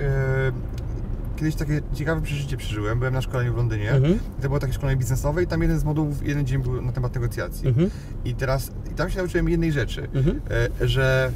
kiedyś 1.41 1.55
takie 1.55 1.81
ciekawe 1.95 2.23
przeżycie 2.23 2.57
przeżyłem. 2.57 2.99
Byłem 2.99 3.15
na 3.15 3.23
szkoleniu 3.23 3.55
w 3.55 3.57
Londynie. 3.57 3.91
Mhm. 3.93 4.15
I 4.39 4.43
to 4.43 4.49
było 4.49 4.59
takie 4.59 4.73
szkolenie 4.73 4.97
biznesowe 4.99 5.43
i 5.43 5.47
tam 5.47 5.63
jeden 5.63 5.79
z 5.79 5.85
modułów, 5.85 6.27
jeden 6.27 6.47
dzień 6.47 6.63
był 6.63 6.83
na 6.83 6.93
temat 6.93 7.15
negocjacji. 7.15 7.69
Mhm. 7.69 7.91
I 8.25 8.35
teraz, 8.35 8.71
i 8.93 8.95
tam 8.95 9.11
się 9.11 9.19
nauczyłem 9.19 9.49
jednej 9.49 9.73
rzeczy, 9.73 10.09
Mhm. 10.15 10.41
e, 10.83 10.89
że 10.89 11.31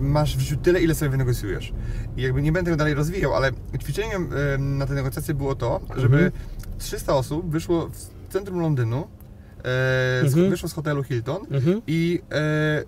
masz 0.00 0.36
w 0.36 0.40
życiu 0.40 0.56
tyle, 0.56 0.80
ile 0.80 0.94
sobie 0.94 1.08
wynegocjujesz. 1.10 1.72
I 2.16 2.22
jakby 2.22 2.42
nie 2.42 2.52
będę 2.52 2.64
tego 2.68 2.76
dalej 2.76 2.94
rozwijał, 2.94 3.34
ale 3.34 3.50
ćwiczeniem 3.82 4.28
e, 4.54 4.58
na 4.58 4.86
te 4.86 4.94
negocjacje 4.94 5.34
było 5.34 5.54
to, 5.54 5.80
żeby 5.96 6.16
Mhm. 6.16 6.32
300 6.78 7.14
osób 7.14 7.50
wyszło 7.50 7.88
w 7.92 8.32
centrum 8.32 8.60
Londynu 8.60 9.08
e, 9.64 10.20
Mhm. 10.24 10.50
wyszło 10.50 10.68
z 10.68 10.72
hotelu 10.72 11.02
Hilton 11.02 11.42
Mhm. 11.50 11.82
i 11.86 12.20
e, 12.32 12.82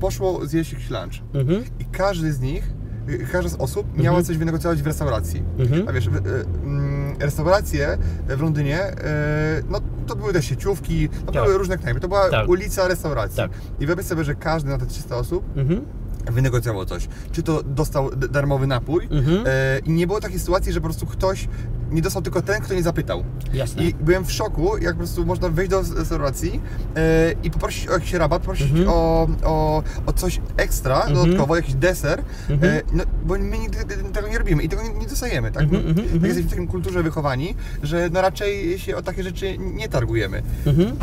poszło 0.00 0.46
zjeść 0.46 0.72
jakiś 0.72 0.90
lunch. 0.90 1.14
Mhm. 1.34 1.64
I 1.80 1.84
każdy 1.92 2.32
z 2.32 2.40
nich, 2.40 2.64
każda 3.32 3.50
z 3.50 3.54
osób 3.54 3.98
miała 3.98 4.22
coś 4.22 4.36
wynegocjować 4.38 4.82
w 4.82 4.86
restauracji. 4.86 5.42
Mhm. 5.58 5.88
A 5.88 5.92
wiesz, 5.92 6.08
w, 6.08 6.16
y, 6.16 6.20
mm, 6.64 7.16
restauracje 7.20 7.98
w 8.28 8.40
Londynie, 8.40 8.92
y, 8.92 8.94
no 9.68 9.80
to 10.06 10.16
były 10.16 10.32
też 10.32 10.44
sieciówki, 10.44 11.08
no 11.26 11.32
Tak. 11.32 11.44
były 11.44 11.58
różne 11.58 11.78
knajpy, 11.78 12.00
to 12.00 12.08
była 12.08 12.30
Tak. 12.30 12.48
ulica 12.48 12.88
restauracji. 12.88 13.36
Tak. 13.36 13.50
I 13.80 13.86
wyobraź 13.86 14.06
sobie, 14.06 14.24
że 14.24 14.34
każdy 14.34 14.70
na 14.70 14.78
te 14.78 14.86
300 14.86 15.16
osób 15.16 15.44
Mhm. 15.56 15.80
wynegocjował 16.32 16.84
coś. 16.84 17.08
Czy 17.32 17.42
to 17.42 17.62
dostał 17.62 18.10
darmowy 18.16 18.66
napój 18.66 19.08
Mhm. 19.10 19.44
e, 19.46 19.78
i 19.78 19.90
nie 19.92 20.06
było 20.06 20.20
takiej 20.20 20.38
sytuacji, 20.38 20.72
że 20.72 20.80
po 20.80 20.84
prostu 20.84 21.06
ktoś 21.06 21.48
nie 21.94 22.02
dostał 22.02 22.22
tylko 22.22 22.42
ten, 22.42 22.60
kto 22.62 22.74
nie 22.74 22.82
zapytał. 22.82 23.24
Jasne. 23.52 23.84
I 23.84 23.94
byłem 23.94 24.24
w 24.24 24.32
szoku, 24.32 24.78
jak 24.78 24.92
po 24.92 24.98
prostu 24.98 25.26
można 25.26 25.48
wejść 25.48 25.70
do 25.70 25.82
restauracji 25.96 26.60
e, 26.96 27.34
i 27.42 27.50
poprosić 27.50 27.88
o 27.88 27.92
jakiś 27.92 28.12
rabat, 28.12 28.42
poprosić 28.42 28.70
Mhm. 28.70 28.88
o, 28.88 29.28
o, 29.44 29.82
o 30.06 30.12
coś 30.12 30.40
ekstra, 30.56 30.96
Mhm. 31.00 31.14
dodatkowo, 31.14 31.56
jakiś 31.56 31.74
deser, 31.74 32.22
Mhm. 32.50 32.72
e, 32.74 32.82
no, 32.92 33.04
bo 33.24 33.34
my 33.38 33.58
nigdy 33.58 33.78
tego 34.12 34.28
nie 34.28 34.38
robimy 34.38 34.62
i 34.62 34.68
tego 34.68 34.82
nie, 34.82 34.90
nie 34.90 35.06
dostajemy, 35.06 35.52
tak? 35.52 35.72
No, 35.72 35.78
tak 35.78 35.96
jesteśmy 36.22 36.42
w 36.42 36.50
takim 36.50 36.66
kulturze 36.66 37.02
wychowani, 37.02 37.54
że 37.82 38.08
no 38.12 38.20
raczej 38.22 38.78
się 38.78 38.96
o 38.96 39.02
takie 39.02 39.22
rzeczy 39.22 39.58
nie 39.58 39.88
targujemy. 39.88 40.42
Mhm. 40.66 40.96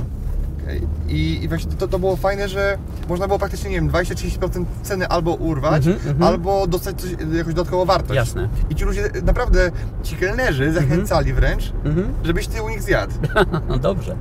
I, 1.09 1.39
I 1.43 1.47
właśnie 1.47 1.71
to, 1.71 1.87
to 1.87 1.99
było 1.99 2.15
fajne, 2.15 2.47
że 2.49 2.77
można 3.09 3.27
było 3.27 3.39
praktycznie, 3.39 3.69
nie 3.69 3.75
wiem, 3.75 3.89
20-30% 3.89 4.65
ceny 4.83 5.07
albo 5.07 5.33
urwać, 5.33 5.87
Mhm, 5.87 6.07
mhm. 6.09 6.23
albo 6.23 6.67
dostać 6.67 7.01
coś, 7.01 7.09
jakąś 7.33 7.53
dodatkową 7.53 7.85
wartość. 7.85 8.15
Jasne. 8.15 8.49
I 8.69 8.75
ci 8.75 8.85
ludzie, 8.85 9.09
naprawdę, 9.23 9.71
ci 10.03 10.15
kelnerzy 10.15 10.71
zachęcali 10.73 11.33
wręcz, 11.33 11.73
Mhm. 11.85 12.13
żebyś 12.23 12.47
ty 12.47 12.61
u 12.63 12.69
nich 12.69 12.81
zjadł. 12.81 13.13
No 13.69 13.77
dobrze. 13.77 14.15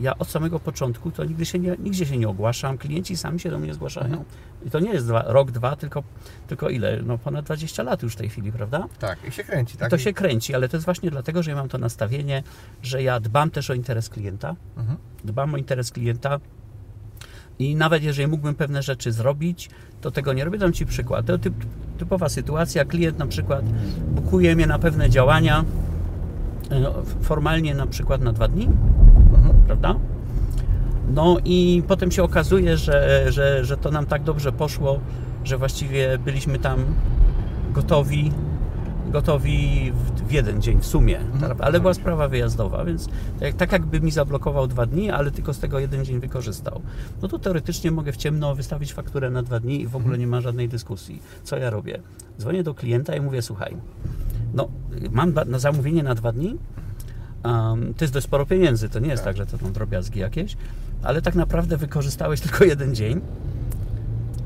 Ja 0.00 0.18
od 0.18 0.28
samego 0.28 0.60
początku 0.60 1.10
to 1.10 1.24
nigdy 1.24 1.46
się 1.46 1.58
nie, 1.58 1.76
nigdzie 1.78 2.06
się 2.06 2.16
nie 2.16 2.28
ogłaszam, 2.28 2.78
klienci 2.78 3.16
sami 3.16 3.40
się 3.40 3.50
do 3.50 3.58
mnie 3.58 3.74
zgłaszają. 3.74 4.24
I 4.66 4.70
to 4.70 4.80
nie 4.80 4.92
jest 4.92 5.06
dwa, 5.06 5.22
rok, 5.26 5.50
dwa, 5.50 5.76
tylko, 5.76 6.02
tylko 6.46 6.68
ile? 6.68 7.02
No 7.02 7.18
ponad 7.18 7.44
20 7.44 7.82
lat 7.82 8.02
już 8.02 8.12
w 8.12 8.16
tej 8.16 8.28
chwili, 8.28 8.52
prawda? 8.52 8.88
Tak, 8.98 9.18
i 9.28 9.32
się 9.32 9.44
kręci, 9.44 9.76
tak? 9.76 9.90
To 9.90 9.98
się 9.98 10.12
kręci, 10.12 10.54
ale 10.54 10.68
to 10.68 10.76
jest 10.76 10.84
właśnie 10.84 11.10
dlatego, 11.10 11.42
że 11.42 11.50
ja 11.50 11.56
mam 11.56 11.68
to 11.68 11.78
nastawienie, 11.78 12.42
że 12.82 13.02
ja 13.02 13.20
dbam 13.20 13.50
też 13.50 13.70
o 13.70 13.74
interes 13.74 14.08
klienta. 14.08 14.56
Mhm. 14.76 14.98
Dbam 15.24 15.54
o 15.54 15.56
interes 15.56 15.90
klienta. 15.90 16.40
I 17.58 17.76
nawet 17.76 18.02
jeżeli 18.02 18.28
mógłbym 18.28 18.54
pewne 18.54 18.82
rzeczy 18.82 19.12
zrobić, 19.12 19.70
to 20.00 20.10
tego 20.10 20.32
nie 20.32 20.44
robię. 20.44 20.58
Dam 20.58 20.72
Ci 20.72 20.86
przykład. 20.86 21.26
To 21.26 21.38
typ, 21.38 21.54
typowa 21.98 22.28
sytuacja. 22.28 22.84
Klient 22.84 23.18
na 23.18 23.26
przykład 23.26 23.64
bukuje 24.08 24.56
mnie 24.56 24.66
na 24.66 24.78
pewne 24.78 25.10
działania, 25.10 25.64
e, 26.70 26.92
formalnie 27.22 27.74
na 27.74 27.86
przykład 27.86 28.20
na 28.20 28.32
dwa 28.32 28.48
dni. 28.48 28.68
Prawda? 29.66 29.94
No 31.08 31.36
i 31.44 31.82
potem 31.88 32.10
się 32.10 32.22
okazuje, 32.22 32.76
że, 32.76 33.24
że, 33.32 33.64
że 33.64 33.76
to 33.76 33.90
nam 33.90 34.06
tak 34.06 34.22
dobrze 34.22 34.52
poszło, 34.52 35.00
że 35.44 35.58
właściwie 35.58 36.18
byliśmy 36.18 36.58
tam 36.58 36.84
gotowi, 37.72 38.32
gotowi 39.12 39.92
w, 40.26 40.32
jeden 40.32 40.62
dzień 40.62 40.80
w 40.80 40.86
sumie. 40.86 41.20
Ale 41.60 41.80
była 41.80 41.94
sprawa 41.94 42.28
wyjazdowa, 42.28 42.84
więc 42.84 43.08
tak, 43.40 43.54
tak 43.54 43.72
jakby 43.72 44.00
mi 44.00 44.10
zablokował 44.10 44.66
dwa 44.66 44.86
dni, 44.86 45.10
ale 45.10 45.30
tylko 45.30 45.54
z 45.54 45.58
tego 45.58 45.78
jeden 45.78 46.04
dzień 46.04 46.20
wykorzystał. 46.20 46.80
No 47.22 47.28
to 47.28 47.38
teoretycznie 47.38 47.90
mogę 47.90 48.12
w 48.12 48.16
ciemno 48.16 48.54
wystawić 48.54 48.92
fakturę 48.92 49.30
na 49.30 49.42
dwa 49.42 49.60
dni 49.60 49.80
i 49.80 49.86
w 49.86 49.96
ogóle 49.96 50.18
nie 50.18 50.26
ma 50.26 50.40
żadnej 50.40 50.68
dyskusji. 50.68 51.22
Co 51.42 51.56
ja 51.56 51.70
robię? 51.70 52.00
Dzwonię 52.38 52.62
do 52.62 52.74
klienta 52.74 53.16
i 53.16 53.20
mówię, 53.20 53.42
słuchaj, 53.42 53.76
no 54.54 54.68
mam 55.10 55.34
na 55.46 55.58
zamówienie 55.58 56.02
na 56.02 56.14
dwa 56.14 56.32
dni, 56.32 56.58
Um, 57.44 57.94
to 57.94 58.04
jest 58.04 58.14
dość 58.14 58.26
sporo 58.26 58.46
pieniędzy, 58.46 58.88
to 58.88 58.98
nie 58.98 59.08
jest 59.08 59.24
tak, 59.24 59.36
że 59.36 59.46
to 59.46 59.58
są 59.58 59.72
drobiazgi 59.72 60.20
jakieś, 60.20 60.56
ale 61.02 61.22
tak 61.22 61.34
naprawdę 61.34 61.76
wykorzystałeś 61.76 62.40
tylko 62.40 62.64
jeden 62.64 62.94
dzień. 62.94 63.20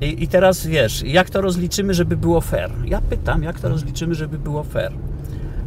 I, 0.00 0.22
I 0.22 0.28
teraz 0.28 0.66
wiesz, 0.66 1.02
jak 1.02 1.30
to 1.30 1.40
rozliczymy, 1.40 1.94
żeby 1.94 2.16
było 2.16 2.40
fair? 2.40 2.70
Ja 2.84 3.00
pytam, 3.00 3.42
jak 3.42 3.60
to 3.60 3.68
rozliczymy, 3.68 4.14
żeby 4.14 4.38
było 4.38 4.64
fair? 4.64 4.92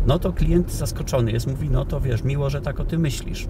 No 0.08 0.20
to 0.20 0.34
klient 0.34 0.74
zaskoczony 0.74 1.32
jest, 1.32 1.48
mówi, 1.48 1.70
no 1.70 1.86
to 1.86 2.02
wiesz, 2.02 2.24
miło, 2.24 2.50
że 2.50 2.62
tak 2.62 2.80
o 2.80 2.86
tym 2.86 3.02
myślisz. 3.02 3.48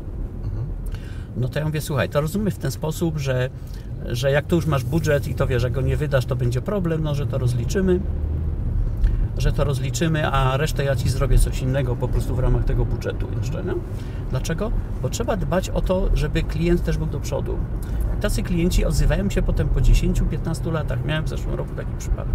No 1.38 1.48
to 1.48 1.60
ja 1.60 1.66
mówię, 1.66 1.82
słuchaj, 1.82 2.10
to 2.10 2.22
rozumiesz 2.22 2.54
w 2.54 2.58
ten 2.58 2.72
sposób, 2.72 3.18
że, 3.18 3.50
że 4.06 4.32
jak 4.32 4.46
tu 4.46 4.56
już 4.56 4.66
masz 4.66 4.84
budżet 4.84 5.28
i 5.28 5.36
to 5.36 5.48
wiesz, 5.48 5.62
że 5.62 5.72
go 5.72 5.82
nie 5.82 5.98
wydasz, 5.98 6.26
to 6.26 6.36
będzie 6.36 6.62
problem, 6.62 7.04
no 7.04 7.16
że 7.16 7.28
to 7.28 7.38
rozliczymy 7.38 8.00
że 9.42 9.52
to 9.52 9.64
rozliczymy, 9.64 10.28
a 10.28 10.58
resztę 10.58 10.84
ja 10.84 10.96
Ci 10.96 11.10
zrobię 11.10 11.38
coś 11.38 11.62
innego 11.62 11.96
po 11.96 12.08
prostu 12.08 12.36
w 12.36 12.40
ramach 12.40 12.64
tego 12.66 12.86
budżetu 12.86 13.28
jeszcze, 13.42 13.64
nie? 13.64 13.74
Dlaczego? 14.30 14.72
Bo 15.02 15.10
trzeba 15.10 15.38
dbać 15.38 15.70
o 15.70 15.82
to, 15.82 16.10
żeby 16.14 16.44
klient 16.44 16.84
też 16.84 16.98
był 16.98 17.08
do 17.08 17.20
przodu. 17.20 17.58
Tacy 18.22 18.44
klienci 18.44 18.86
odzywają 18.86 19.30
się 19.30 19.42
potem 19.42 19.70
po 19.70 19.80
10-15 19.80 20.72
latach. 20.72 21.06
Miałem 21.06 21.24
w 21.26 21.30
zeszłym 21.30 21.56
roku 21.56 21.76
taki 21.76 21.92
przypadek. 21.98 22.34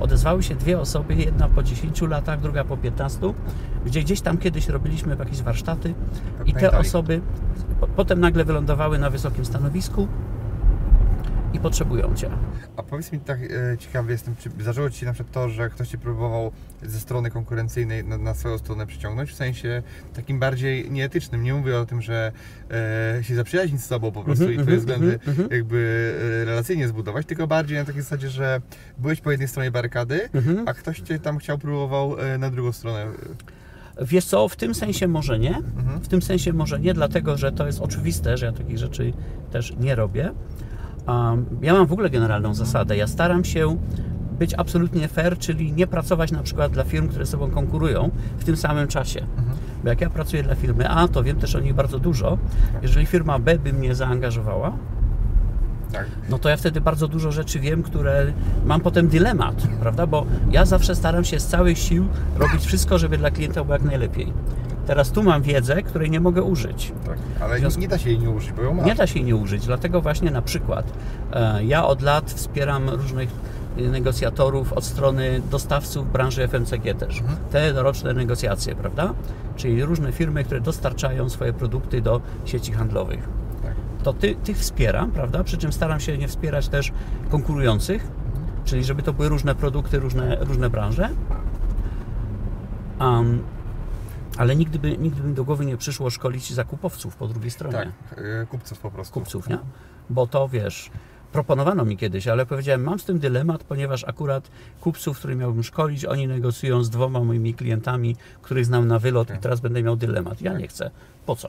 Odezwały 0.00 0.42
się 0.42 0.54
dwie 0.54 0.80
osoby, 0.80 1.14
jedna 1.14 1.48
po 1.48 1.62
10 1.62 2.02
latach, 2.02 2.40
druga 2.40 2.64
po 2.64 2.76
15, 2.76 3.32
gdzie 3.86 4.00
gdzieś 4.00 4.20
tam 4.20 4.38
kiedyś 4.38 4.68
robiliśmy 4.68 5.16
jakieś 5.18 5.42
warsztaty 5.42 5.94
i 6.46 6.52
te 6.52 6.66
osoby 6.78 7.20
po- 7.80 7.86
potem 7.86 8.20
nagle 8.20 8.44
wylądowały 8.44 8.98
na 8.98 9.10
wysokim 9.10 9.44
stanowisku 9.44 10.08
i 11.56 11.60
potrzebują 11.60 12.14
Cię. 12.14 12.30
A 12.76 12.82
powiedz 12.82 13.12
mi 13.12 13.20
tak 13.20 13.38
e, 13.42 13.78
ciekawy 13.78 14.12
jestem, 14.12 14.36
czy 14.36 14.50
zdarzyło 14.50 14.90
Ci 14.90 14.98
się 14.98 15.06
na 15.06 15.12
przykład 15.12 15.34
to, 15.34 15.48
że 15.48 15.70
ktoś 15.70 15.88
Cię 15.88 15.98
próbował 15.98 16.52
ze 16.82 17.00
strony 17.00 17.30
konkurencyjnej 17.30 18.04
na, 18.04 18.18
na 18.18 18.34
swoją 18.34 18.58
stronę 18.58 18.86
przyciągnąć, 18.86 19.30
w 19.30 19.34
sensie 19.34 19.82
takim 20.14 20.38
bardziej 20.38 20.90
nieetycznym. 20.90 21.42
Nie 21.42 21.54
mówię 21.54 21.78
o 21.78 21.86
tym, 21.86 22.02
że 22.02 22.32
e, 23.18 23.24
się 23.24 23.34
zaprzyjaźnić 23.34 23.82
z 23.82 23.88
Tobą 23.88 24.12
po 24.12 24.22
prostu 24.24 24.44
Mhm, 24.44 24.60
i 24.60 24.62
Twoje 24.62 24.76
mhm, 24.76 24.78
względy 24.78 25.14
mhm, 25.14 25.30
mhm. 25.30 25.48
jakby 25.50 26.12
e, 26.42 26.44
relacyjnie 26.44 26.88
zbudować, 26.88 27.26
tylko 27.26 27.46
bardziej 27.46 27.78
na 27.78 27.84
takiej 27.84 28.02
zasadzie, 28.02 28.28
że 28.28 28.60
byłeś 28.98 29.20
po 29.20 29.30
jednej 29.30 29.48
stronie 29.48 29.70
barykady, 29.70 30.28
Mhm. 30.34 30.68
a 30.68 30.74
ktoś 30.74 31.00
Cię 31.00 31.18
tam 31.18 31.38
chciał, 31.38 31.58
próbował 31.58 32.20
e, 32.20 32.38
na 32.38 32.50
drugą 32.50 32.72
stronę. 32.72 33.06
Wiesz 34.00 34.24
co, 34.24 34.48
w 34.48 34.56
tym 34.56 34.74
sensie 34.74 35.08
może 35.08 35.38
nie. 35.38 35.56
Mhm. 35.56 36.00
W 36.00 36.08
tym 36.08 36.22
sensie 36.22 36.52
może 36.52 36.80
nie, 36.80 36.94
dlatego 36.94 37.36
że 37.36 37.52
to 37.52 37.66
jest 37.66 37.80
oczywiste, 37.80 38.36
że 38.36 38.46
ja 38.46 38.52
takich 38.52 38.78
rzeczy 38.78 39.12
też 39.50 39.74
nie 39.80 39.94
robię. 39.94 40.32
Ja 41.62 41.72
mam 41.72 41.86
w 41.86 41.92
ogóle 41.92 42.10
generalną 42.10 42.54
zasadę. 42.54 42.96
Ja 42.96 43.06
staram 43.06 43.44
się 43.44 43.76
być 44.38 44.54
absolutnie 44.54 45.08
fair, 45.08 45.38
czyli 45.38 45.72
nie 45.72 45.86
pracować 45.86 46.32
na 46.32 46.42
przykład 46.42 46.72
dla 46.72 46.84
firm, 46.84 47.08
które 47.08 47.24
ze 47.26 47.30
sobą 47.32 47.50
konkurują 47.50 48.10
w 48.38 48.44
tym 48.44 48.56
samym 48.56 48.88
czasie. 48.88 49.20
Mhm. 49.20 49.56
Bo 49.84 49.88
jak 49.88 50.00
ja 50.00 50.10
pracuję 50.10 50.42
dla 50.42 50.54
firmy 50.54 50.88
A, 50.88 51.08
to 51.08 51.22
wiem 51.22 51.36
też 51.36 51.54
o 51.54 51.60
nich 51.60 51.74
bardzo 51.74 51.98
dużo. 51.98 52.38
Jeżeli 52.82 53.06
firma 53.06 53.38
B 53.38 53.58
by 53.58 53.72
mnie 53.72 53.94
zaangażowała, 53.94 54.72
Tak. 55.92 56.06
no 56.30 56.38
to 56.38 56.48
ja 56.48 56.56
wtedy 56.56 56.80
bardzo 56.80 57.08
dużo 57.08 57.32
rzeczy 57.32 57.60
wiem, 57.60 57.82
które 57.82 58.32
mam 58.64 58.80
potem 58.80 59.08
dylemat, 59.08 59.68
prawda? 59.80 60.06
Bo 60.06 60.26
ja 60.50 60.64
zawsze 60.64 60.94
staram 60.94 61.24
się 61.24 61.40
z 61.40 61.46
całych 61.46 61.78
sił 61.78 62.06
robić 62.38 62.66
wszystko, 62.66 62.98
żeby 62.98 63.18
dla 63.18 63.30
klienta 63.30 63.64
było 63.64 63.74
jak 63.74 63.82
najlepiej. 63.84 64.32
Teraz 64.86 65.10
tu 65.10 65.22
mam 65.22 65.42
wiedzę, 65.42 65.82
której 65.82 66.10
nie 66.10 66.20
mogę 66.20 66.42
użyć. 66.42 66.92
tak. 67.06 67.18
Ale 67.40 67.58
związku- 67.58 67.80
nie 67.80 67.88
da 67.88 67.98
się 67.98 68.10
jej 68.10 68.18
nie 68.18 68.30
użyć, 68.30 68.52
bo 68.52 68.62
ją 68.62 68.74
masz. 68.74 68.86
Nie 68.86 68.94
da 68.94 69.06
się 69.06 69.14
jej 69.14 69.24
nie 69.24 69.36
użyć, 69.36 69.66
dlatego 69.66 70.00
właśnie 70.00 70.30
na 70.30 70.42
przykład 70.42 70.92
e, 71.32 71.64
ja 71.64 71.86
od 71.86 72.02
lat 72.02 72.30
wspieram 72.30 72.88
różnych 72.90 73.28
e, 73.78 73.82
negocjatorów 73.82 74.72
od 74.72 74.84
strony 74.84 75.42
dostawców 75.50 76.12
branży 76.12 76.48
FMCG 76.48 76.94
też. 76.98 77.20
Mhm. 77.20 77.38
Te 77.50 77.82
roczne 77.82 78.14
negocjacje, 78.14 78.74
prawda? 78.74 79.14
Czyli 79.56 79.84
różne 79.84 80.12
firmy, 80.12 80.44
które 80.44 80.60
dostarczają 80.60 81.28
swoje 81.28 81.52
produkty 81.52 82.00
do 82.00 82.20
sieci 82.44 82.72
handlowych. 82.72 83.28
Tak. 83.62 83.74
To 84.02 84.12
ty, 84.12 84.34
tych 84.34 84.58
wspieram, 84.58 85.10
prawda? 85.10 85.44
Przy 85.44 85.58
czym 85.58 85.72
staram 85.72 86.00
się 86.00 86.18
nie 86.18 86.28
wspierać 86.28 86.68
też 86.68 86.92
konkurujących, 87.30 88.06
czyli 88.64 88.84
żeby 88.84 89.02
to 89.02 89.12
były 89.12 89.28
różne 89.28 89.54
produkty, 89.54 89.98
różne, 89.98 90.36
różne 90.40 90.70
branże. 90.70 91.08
Um, 93.00 93.42
ale 94.36 94.56
nigdy 94.56 94.78
by, 94.78 94.98
nigdy 94.98 95.22
by 95.22 95.28
mi 95.28 95.34
do 95.34 95.44
głowy 95.44 95.66
nie 95.66 95.76
przyszło 95.76 96.10
szkolić 96.10 96.52
zakupowców 96.52 97.16
po 97.16 97.28
drugiej 97.28 97.50
stronie 97.50 97.92
Tak, 98.10 98.18
e, 98.18 98.46
kupców 98.46 98.78
po 98.78 98.90
prostu. 98.90 99.14
kupców, 99.14 99.48
nie? 99.48 99.58
Bo 100.10 100.26
to 100.26 100.48
wiesz, 100.48 100.90
proponowano 101.32 101.84
mi 101.84 101.96
kiedyś, 101.96 102.28
ale 102.28 102.46
powiedziałem, 102.46 102.82
mam 102.82 102.98
z 102.98 103.04
tym 103.04 103.18
dylemat, 103.18 103.64
ponieważ 103.64 104.04
akurat 104.04 104.50
kupców, 104.80 105.18
których 105.18 105.36
miałbym 105.38 105.62
szkolić, 105.62 106.04
oni 106.04 106.26
negocjują 106.28 106.84
z 106.84 106.90
dwoma 106.90 107.20
moimi 107.20 107.54
klientami, 107.54 108.16
których 108.42 108.64
znam 108.66 108.86
na 108.88 108.98
wylot 108.98 109.28
Tak. 109.28 109.36
i 109.36 109.40
teraz 109.40 109.60
będę 109.60 109.82
miał 109.82 109.96
dylemat. 109.96 110.40
Ja 110.42 110.52
nie 110.58 110.68
chcę. 110.68 110.90
Po 111.26 111.36
co? 111.36 111.48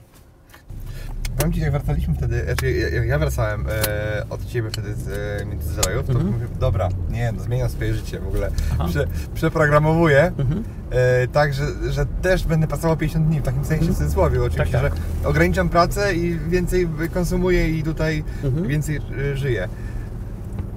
Powiem 1.38 1.52
Ci, 1.52 1.60
jak 1.60 1.70
wracaliśmy 1.72 2.14
wtedy, 2.14 2.44
znaczy 2.44 2.70
ja, 2.72 3.04
ja 3.04 3.18
wracałem 3.18 3.66
e, 3.68 4.26
od 4.30 4.44
Ciebie 4.46 4.70
wtedy 4.70 4.94
z 4.94 5.08
e, 5.42 5.46
Międzyzdrojów, 5.46 6.06
to 6.06 6.12
Mhm. 6.12 6.32
mówię, 6.32 6.46
dobra, 6.60 6.88
nie, 7.10 7.32
no, 7.32 7.42
zmieniam 7.42 7.68
swoje 7.68 7.94
życie 7.94 8.20
w 8.20 8.26
ogóle. 8.28 8.50
Prze, 8.88 9.06
przeprogramowuję, 9.34 10.32
Mhm. 10.38 10.64
e, 10.90 11.28
tak, 11.28 11.54
że, 11.54 11.64
że 11.92 12.06
też 12.06 12.44
będę 12.46 12.66
pracował 12.66 12.96
50 12.96 13.26
dni, 13.28 13.40
w 13.40 13.42
takim 13.42 13.64
sensie 13.64 13.84
w 13.92 13.98
cudzysłowie 13.98 14.42
oczywiście, 14.42 14.78
Tak, 14.78 14.92
tak. 14.92 15.02
że 15.22 15.28
ograniczam 15.28 15.68
pracę 15.68 16.14
i 16.14 16.38
więcej 16.48 16.88
konsumuję 17.14 17.68
i 17.70 17.82
tutaj 17.82 18.24
Mhm. 18.44 18.68
więcej 18.68 18.96
e, 19.32 19.36
żyję. 19.36 19.68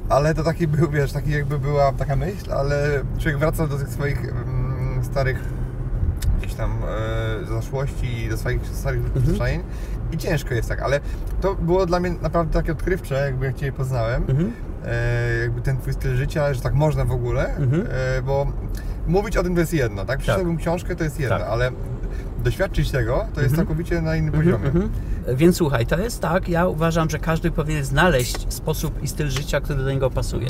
Ale 0.10 0.34
to 0.36 0.44
taki 0.44 0.68
był, 0.68 0.90
wiesz, 0.90 1.12
taki 1.12 1.32
jakby 1.32 1.60
była 1.60 1.92
taka 1.94 2.16
myśl, 2.16 2.54
ale 2.54 3.02
człowiek 3.20 3.38
wracał 3.40 3.68
do 3.68 3.78
tych 3.78 3.90
swoich 3.90 4.20
mm, 4.26 5.04
starych 5.04 5.44
jakichś 6.36 6.54
tam 6.54 6.72
e, 7.44 7.46
zaszłości, 7.48 8.30
do 8.30 8.38
swoich 8.38 8.62
starych 8.74 9.02
przyzwyczajeń 9.04 9.64
i 10.12 10.18
ciężko 10.18 10.54
jest 10.54 10.70
tak, 10.70 10.82
ale 10.82 11.00
to 11.42 11.56
było 11.56 11.86
dla 11.86 12.00
mnie 12.00 12.12
naprawdę 12.22 12.54
takie 12.54 12.72
odkrywcze, 12.72 13.16
jakby 13.16 13.46
jak 13.46 13.56
Cię 13.56 13.72
poznałem, 13.72 14.24
Mhm. 14.30 14.52
e, 14.86 15.38
jakby 15.42 15.62
ten 15.62 15.78
Twój 15.78 15.94
styl 15.94 16.16
życia, 16.16 16.54
że 16.54 16.62
tak 16.62 16.74
można 16.74 17.06
w 17.06 17.12
ogóle, 17.12 17.56
Mhm. 17.56 17.88
e, 18.18 18.22
bo 18.22 18.48
mówić 19.08 19.38
o 19.38 19.44
tym 19.44 19.54
to 19.56 19.60
jest 19.60 19.74
jedno, 19.74 20.06
tak? 20.06 20.20
Przeczytałbym 20.20 20.58
książkę, 20.58 20.96
to 20.96 21.04
jest 21.04 21.20
jedno, 21.20 21.38
Tak. 21.40 21.48
ale 21.48 21.72
doświadczyć 22.44 22.92
tego, 22.92 23.26
to 23.34 23.42
jest 23.42 23.56
całkowicie 23.56 24.02
na 24.02 24.16
innym 24.16 24.34
poziomie. 24.34 24.66
Mhm. 24.66 24.90
Więc 25.36 25.58
słuchaj, 25.58 25.86
to 25.86 25.98
jest 26.00 26.22
tak, 26.22 26.50
ja 26.50 26.68
uważam, 26.68 27.10
że 27.10 27.20
każdy 27.20 27.52
powinien 27.52 27.84
znaleźć 27.84 28.54
sposób 28.54 29.04
i 29.04 29.08
styl 29.08 29.30
życia, 29.30 29.62
który 29.62 29.84
do 29.84 29.92
niego 29.92 30.10
pasuje. 30.10 30.50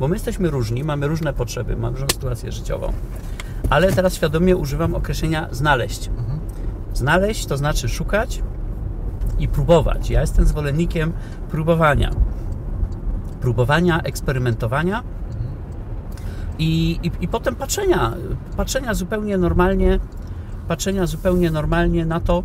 Bo 0.00 0.08
my 0.08 0.14
jesteśmy 0.16 0.50
różni, 0.50 0.84
mamy 0.84 1.06
różne 1.08 1.32
potrzeby, 1.32 1.76
mamy 1.76 1.92
różną 1.92 2.06
sytuację 2.14 2.52
życiową. 2.52 2.92
Ale 3.70 3.92
teraz 3.92 4.14
świadomie 4.14 4.56
używam 4.56 4.94
określenia 4.94 5.48
znaleźć. 5.50 6.10
Znaleźć 6.94 7.46
to 7.46 7.56
znaczy 7.56 7.88
szukać 7.88 8.42
i 9.42 9.48
próbować. 9.48 10.10
Ja 10.10 10.20
jestem 10.20 10.46
zwolennikiem 10.46 11.12
próbowania. 11.50 12.10
Próbowania, 13.40 14.02
eksperymentowania 14.02 15.02
i, 16.58 16.98
i, 17.02 17.10
i 17.20 17.28
potem 17.28 17.54
patrzenia, 17.54 18.14
patrzenia 18.56 18.94
zupełnie 18.94 19.38
normalnie, 19.38 19.98
patrzenia 20.68 21.06
zupełnie 21.06 21.50
normalnie 21.50 22.06
na 22.06 22.20
to, 22.20 22.42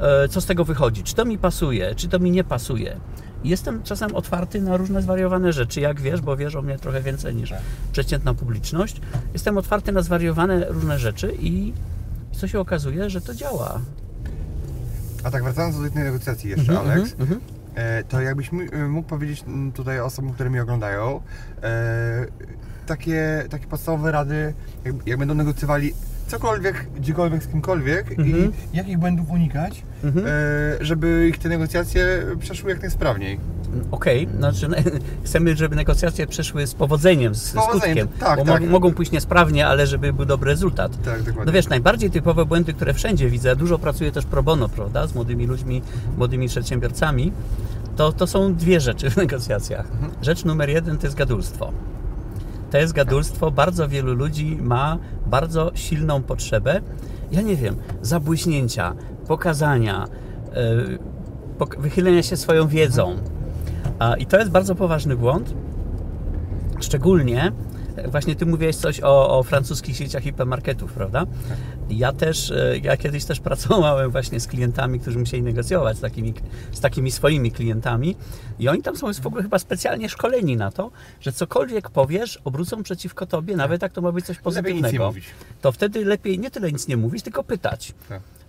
e, 0.00 0.28
co 0.28 0.40
z 0.40 0.46
tego 0.46 0.64
wychodzi. 0.64 1.02
Czy 1.02 1.14
to 1.14 1.24
mi 1.24 1.38
pasuje, 1.38 1.94
czy 1.94 2.08
to 2.08 2.18
mi 2.18 2.30
nie 2.30 2.44
pasuje. 2.44 3.00
Jestem 3.44 3.82
czasem 3.82 4.16
otwarty 4.16 4.60
na 4.60 4.76
różne 4.76 5.02
zwariowane 5.02 5.52
rzeczy, 5.52 5.80
jak 5.80 6.00
wiesz, 6.00 6.20
bo 6.20 6.36
wiesz 6.36 6.54
o 6.54 6.62
mnie 6.62 6.78
trochę 6.78 7.02
więcej 7.02 7.34
niż 7.34 7.54
przeciętna 7.92 8.34
publiczność. 8.34 9.00
Jestem 9.32 9.58
otwarty 9.58 9.92
na 9.92 10.02
zwariowane 10.02 10.64
różne 10.68 10.98
rzeczy 10.98 11.34
i 11.40 11.72
co 12.32 12.48
się 12.48 12.60
okazuje, 12.60 13.10
że 13.10 13.20
to 13.20 13.34
działa. 13.34 13.80
A 15.24 15.30
tak 15.30 15.42
wracając 15.44 15.76
do 15.82 15.90
tej 15.90 16.04
negocjacji 16.04 16.50
jeszcze, 16.50 16.72
Mhm, 16.72 16.90
Alex, 16.90 17.14
mhm, 17.20 17.40
E, 17.74 18.04
to 18.04 18.20
jakbyś 18.20 18.52
mi- 18.52 18.68
e, 18.72 18.88
mógł 18.88 19.08
powiedzieć 19.08 19.44
m, 19.46 19.72
tutaj 19.72 20.00
osobom, 20.00 20.32
które 20.32 20.50
mnie 20.50 20.62
oglądają, 20.62 21.20
e, 21.62 22.26
takie, 22.86 23.44
takie 23.50 23.66
podstawowe 23.66 24.12
rady, 24.12 24.54
jak, 24.84 24.94
jak 25.06 25.18
będą 25.18 25.34
negocjowali 25.34 25.92
cokolwiek, 26.26 26.86
gdziekolwiek, 26.96 27.42
z 27.42 27.46
kimkolwiek 27.48 28.10
Mhm. 28.10 28.28
i 28.28 28.76
jakich 28.76 28.98
błędów 28.98 29.30
unikać, 29.30 29.82
Mhm. 30.04 30.26
e, 30.26 30.30
żeby 30.80 31.28
ich 31.28 31.38
te 31.38 31.48
negocjacje 31.48 32.26
przeszły 32.40 32.70
jak 32.70 32.80
najsprawniej. 32.82 33.40
Okej, 33.90 34.28
znaczy 34.38 34.68
chcemy, 35.24 35.56
żeby 35.56 35.76
negocjacje 35.76 36.26
przeszły 36.26 36.66
z 36.66 36.74
powodzeniem, 36.74 37.34
z, 37.34 37.52
powodzeniem, 37.52 38.08
skutkiem. 38.08 38.08
tak, 38.28 38.38
bo 38.38 38.44
tak. 38.44 38.62
mo- 38.62 38.66
mogą 38.66 38.94
pójść 38.94 39.12
niesprawnie, 39.12 39.66
ale 39.66 39.86
żeby 39.86 40.12
był 40.12 40.24
dobry 40.24 40.50
rezultat. 40.50 41.02
Tak, 41.02 41.18
dokładnie. 41.18 41.44
No 41.46 41.52
wiesz, 41.52 41.68
najbardziej 41.68 42.10
typowe 42.10 42.44
błędy, 42.44 42.72
które 42.72 42.94
wszędzie 42.94 43.30
widzę, 43.30 43.56
dużo 43.56 43.78
pracuję 43.78 44.12
też 44.12 44.24
pro 44.26 44.42
bono, 44.42 44.68
prawda, 44.68 45.06
z 45.06 45.14
młodymi 45.14 45.46
ludźmi, 45.46 45.82
młodymi 46.16 46.48
przedsiębiorcami, 46.48 47.32
to, 47.96 48.12
to 48.12 48.26
są 48.26 48.54
dwie 48.54 48.80
rzeczy 48.80 49.10
w 49.10 49.16
negocjacjach. 49.26 49.86
Mhm. 49.92 50.12
Rzecz 50.22 50.44
numer 50.44 50.70
jeden 50.70 50.98
to 50.98 51.06
jest 51.06 51.16
gadulstwo. 51.16 51.72
To 52.70 52.78
jest 52.78 52.92
gadulstwo. 52.92 53.50
Bardzo 53.50 53.88
wielu 53.88 54.14
ludzi 54.14 54.58
ma 54.60 54.98
bardzo 55.26 55.70
silną 55.74 56.22
potrzebę, 56.22 56.80
ja 57.32 57.40
nie 57.40 57.56
wiem, 57.56 57.76
zabłyśnięcia, 58.02 58.94
pokazania, 59.28 60.06
pok- 61.58 61.80
wychylenia 61.80 62.22
się 62.22 62.36
swoją 62.36 62.68
wiedzą. 62.68 63.16
I 64.18 64.26
to 64.26 64.38
jest 64.38 64.50
bardzo 64.50 64.74
poważny 64.74 65.16
błąd. 65.16 65.54
Szczególnie, 66.80 67.52
e, 67.96 68.08
właśnie 68.08 68.34
ty 68.36 68.46
mówiłeś 68.46 68.76
coś 68.76 69.00
o, 69.00 69.38
o 69.38 69.42
francuskich 69.42 69.96
sieciach 69.96 70.22
hipermarketów, 70.22 70.92
prawda? 70.92 71.24
Ja 71.90 72.12
też, 72.12 72.50
e, 72.50 72.78
ja 72.82 72.96
kiedyś 72.96 73.24
też 73.24 73.40
pracowałem 73.50 74.10
właśnie 74.10 74.40
z 74.40 74.46
klientami, 74.46 75.00
którzy 75.00 75.18
musieli 75.18 75.42
negocjować 75.42 75.96
z 75.96 76.00
takimi, 76.00 76.34
z 76.72 76.80
takimi 76.80 77.10
swoimi 77.10 77.50
klientami 77.52 78.16
i 78.58 78.68
oni 78.68 78.82
tam 78.82 78.96
są 78.96 79.12
w 79.12 79.26
ogóle 79.26 79.42
chyba 79.42 79.58
specjalnie 79.58 80.08
szkoleni 80.08 80.56
na 80.56 80.70
to, 80.70 80.90
że 81.20 81.32
cokolwiek 81.32 81.90
powiesz, 81.90 82.40
obrócą 82.44 82.82
przeciwko 82.82 83.26
tobie, 83.26 83.56
nawet 83.56 83.82
jak 83.82 83.92
to 83.92 84.00
ma 84.00 84.12
być 84.12 84.26
coś 84.26 84.38
pozytywnego. 84.38 85.06
mówić. 85.06 85.24
To 85.60 85.72
wtedy 85.72 86.04
lepiej 86.04 86.38
nie 86.38 86.50
tyle 86.50 86.72
nic 86.72 86.88
nie 86.88 86.96
mówić, 86.96 87.22
tylko 87.22 87.44
pytać. 87.44 87.94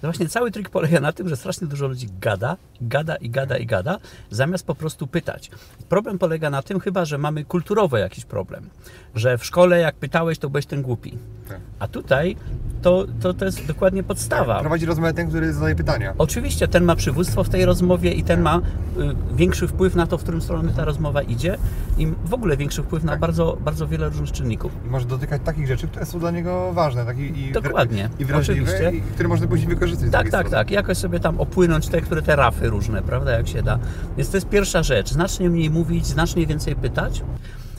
No 0.02 0.10
Właśnie 0.10 0.30
cały 0.30 0.52
trik 0.52 0.70
polega 0.70 1.00
na 1.00 1.12
tym, 1.12 1.30
że 1.30 1.36
strasznie 1.36 1.68
dużo 1.68 1.88
ludzi 1.88 2.08
gada, 2.22 2.58
gada 2.82 3.16
i 3.16 3.30
gada 3.30 3.58
i 3.58 3.66
gada, 3.66 4.00
zamiast 4.30 4.66
po 4.66 4.76
prostu 4.76 5.08
pytać. 5.08 5.52
Problem 5.90 6.20
polega 6.20 6.50
na 6.50 6.62
tym 6.62 6.80
chyba, 6.80 7.06
że 7.06 7.18
mamy 7.18 7.46
kulturowo 7.46 7.98
jakiś 7.98 8.26
problem, 8.26 8.70
że 9.16 9.38
w 9.38 9.46
szkole 9.46 9.80
jak 9.80 9.96
pytałeś, 9.96 10.40
to 10.40 10.50
byłeś 10.50 10.66
ten 10.66 10.82
głupi. 10.82 11.18
Tak. 11.48 11.60
A 11.80 11.88
tutaj 11.88 12.36
to, 12.82 13.06
to, 13.22 13.34
to 13.34 13.46
jest 13.46 13.66
dokładnie 13.66 14.04
podstawa. 14.04 14.60
Prowadzi 14.60 14.86
rozmowę 14.86 15.14
ten, 15.14 15.28
który 15.30 15.54
zadaje 15.54 15.76
pytania. 15.76 16.14
Oczywiście 16.18 16.68
ten 16.68 16.84
ma 16.84 16.96
przywództwo 16.96 17.44
w 17.44 17.50
tej 17.50 17.66
rozmowie 17.66 18.12
i 18.14 18.24
ten 18.24 18.42
ma 18.42 18.58
y, 18.58 18.62
większy 19.36 19.68
wpływ 19.68 19.96
na 19.96 20.08
to, 20.08 20.18
w 20.18 20.24
którym 20.24 20.42
stronę 20.42 20.72
ta 20.76 20.86
rozmowa 20.86 21.22
idzie 21.22 21.58
i 21.98 22.08
w 22.26 22.34
ogóle 22.34 22.58
większy 22.58 22.84
wpływ 22.84 23.04
na 23.04 23.12
Tak. 23.12 23.20
bardzo, 23.20 23.58
bardzo 23.66 23.88
wiele 23.88 24.10
różnych 24.10 24.32
czynników. 24.32 24.72
I 24.86 24.90
może 24.90 25.06
dotykać 25.06 25.42
takich 25.46 25.68
rzeczy, 25.68 25.88
które 25.88 26.06
są 26.06 26.20
dla 26.20 26.32
niego 26.32 26.74
ważne 26.74 27.06
tak, 27.06 27.18
i, 27.20 27.40
i, 27.40 27.52
Dokładnie, 27.52 28.10
i 28.20 28.26
wrażliwe, 28.26 28.62
oczywiście. 28.72 28.92
i 28.92 29.02
które 29.02 29.30
można 29.30 29.48
później 29.48 29.70
wykorzystać. 29.70 30.12
Tak, 30.12 30.30
tak, 30.30 30.48
strony. 30.48 30.50
tak. 30.50 30.72
Jakoś 30.72 30.98
sobie 30.98 31.20
tam 31.20 31.40
opłynąć 31.40 31.88
te, 31.88 32.02
które 32.02 32.22
te 32.22 32.36
rafy 32.36 32.70
różne, 32.70 33.02
prawda, 33.02 33.32
jak 33.32 33.48
się 33.48 33.64
da. 33.64 33.80
Więc 34.18 34.30
to 34.30 34.38
jest 34.38 34.50
pierwsza 34.50 34.84
rzecz. 34.84 35.10
Znacznie 35.12 35.50
mniej 35.50 35.70
mówić, 35.70 36.06
znacznie 36.06 36.48
więcej 36.48 36.76
pytać. 36.76 37.24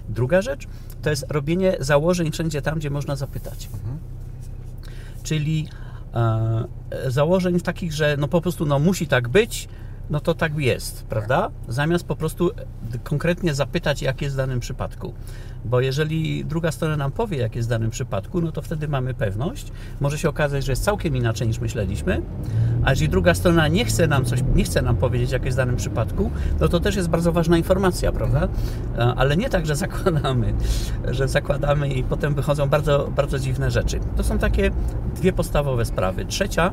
Druga 0.09 0.43
rzecz 0.43 0.67
to 1.03 1.11
jest 1.11 1.25
robienie 1.29 1.77
założeń 1.81 2.31
wszędzie 2.33 2.63
tam, 2.63 2.79
gdzie 2.79 2.91
można 2.91 3.17
zapytać. 3.17 3.69
Czyli 5.23 5.69
e, 6.15 6.65
założeń 7.07 7.61
takich, 7.63 7.93
że 7.93 8.17
no 8.19 8.29
po 8.29 8.41
prostu 8.41 8.67
no 8.67 8.79
musi 8.79 9.07
tak 9.07 9.29
być, 9.29 9.69
no 10.11 10.21
to 10.21 10.35
tak 10.35 10.59
jest, 10.59 11.05
prawda? 11.05 11.51
Zamiast 11.69 12.05
po 12.07 12.17
prostu 12.17 12.51
d- 12.83 12.99
konkretnie 13.05 13.55
zapytać, 13.55 14.03
jak 14.03 14.23
jest 14.23 14.35
w 14.35 14.37
danym 14.39 14.61
przypadku. 14.61 15.15
Bo 15.65 15.81
jeżeli 15.81 16.45
druga 16.45 16.73
strona 16.73 16.97
nam 16.97 17.13
powie, 17.13 17.39
jak 17.39 17.57
jest 17.57 17.69
w 17.69 17.71
danym 17.71 17.91
przypadku, 17.91 18.41
no 18.41 18.53
to 18.53 18.63
wtedy 18.63 18.89
mamy 18.89 19.15
pewność. 19.15 19.73
Może 20.01 20.19
się 20.19 20.29
okazać, 20.29 20.65
że 20.65 20.73
jest 20.73 20.85
całkiem 20.85 21.17
inaczej 21.17 21.49
niż 21.49 21.59
myśleliśmy, 21.59 22.23
a 22.85 22.91
jeżeli 22.91 23.09
druga 23.09 23.35
strona 23.35 23.69
nie 23.69 23.85
chce 23.85 24.07
nam 24.07 24.25
coś, 24.25 24.41
nie 24.55 24.65
chce 24.65 24.83
nam 24.83 24.97
powiedzieć, 24.97 25.31
jak 25.31 25.45
jest 25.45 25.57
w 25.57 25.61
danym 25.61 25.77
przypadku, 25.77 26.31
no 26.61 26.69
to 26.69 26.81
też 26.81 26.97
jest 26.97 27.09
bardzo 27.09 27.33
ważna 27.33 27.57
informacja, 27.59 28.13
prawda? 28.13 28.49
E, 28.99 29.03
Ale 29.03 29.37
nie 29.37 29.51
tak, 29.51 29.67
że 29.67 29.77
zakładamy, 29.77 30.55
że 31.09 31.29
zakładamy 31.29 31.89
i 31.89 32.05
potem 32.05 32.35
wychodzą 32.35 32.69
bardzo, 32.69 33.09
bardzo 33.17 33.39
dziwne 33.39 33.71
rzeczy. 33.71 34.01
To 34.17 34.25
są 34.25 34.39
takie 34.39 34.71
dwie 35.17 35.33
podstawowe 35.33 35.85
sprawy. 35.85 36.25
Trzecia 36.25 36.73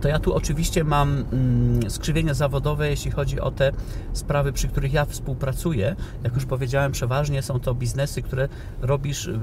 to 0.00 0.08
ja 0.08 0.18
tu 0.18 0.34
oczywiście 0.34 0.84
mam 0.84 1.24
mm, 1.32 1.90
skrzywienie 1.90 2.34
zawodowe, 2.34 2.90
jeśli 2.90 3.10
chodzi 3.10 3.40
o 3.40 3.50
te 3.50 3.72
sprawy, 4.12 4.52
przy 4.52 4.68
których 4.68 4.92
ja 4.92 5.04
współpracuję. 5.04 5.96
Jak 6.24 6.34
już 6.34 6.44
powiedziałem, 6.44 6.92
przeważnie 6.92 7.42
są 7.42 7.60
to 7.60 7.74
biznesy, 7.74 8.22
które 8.22 8.48
robisz 8.80 9.26
y, 9.26 9.38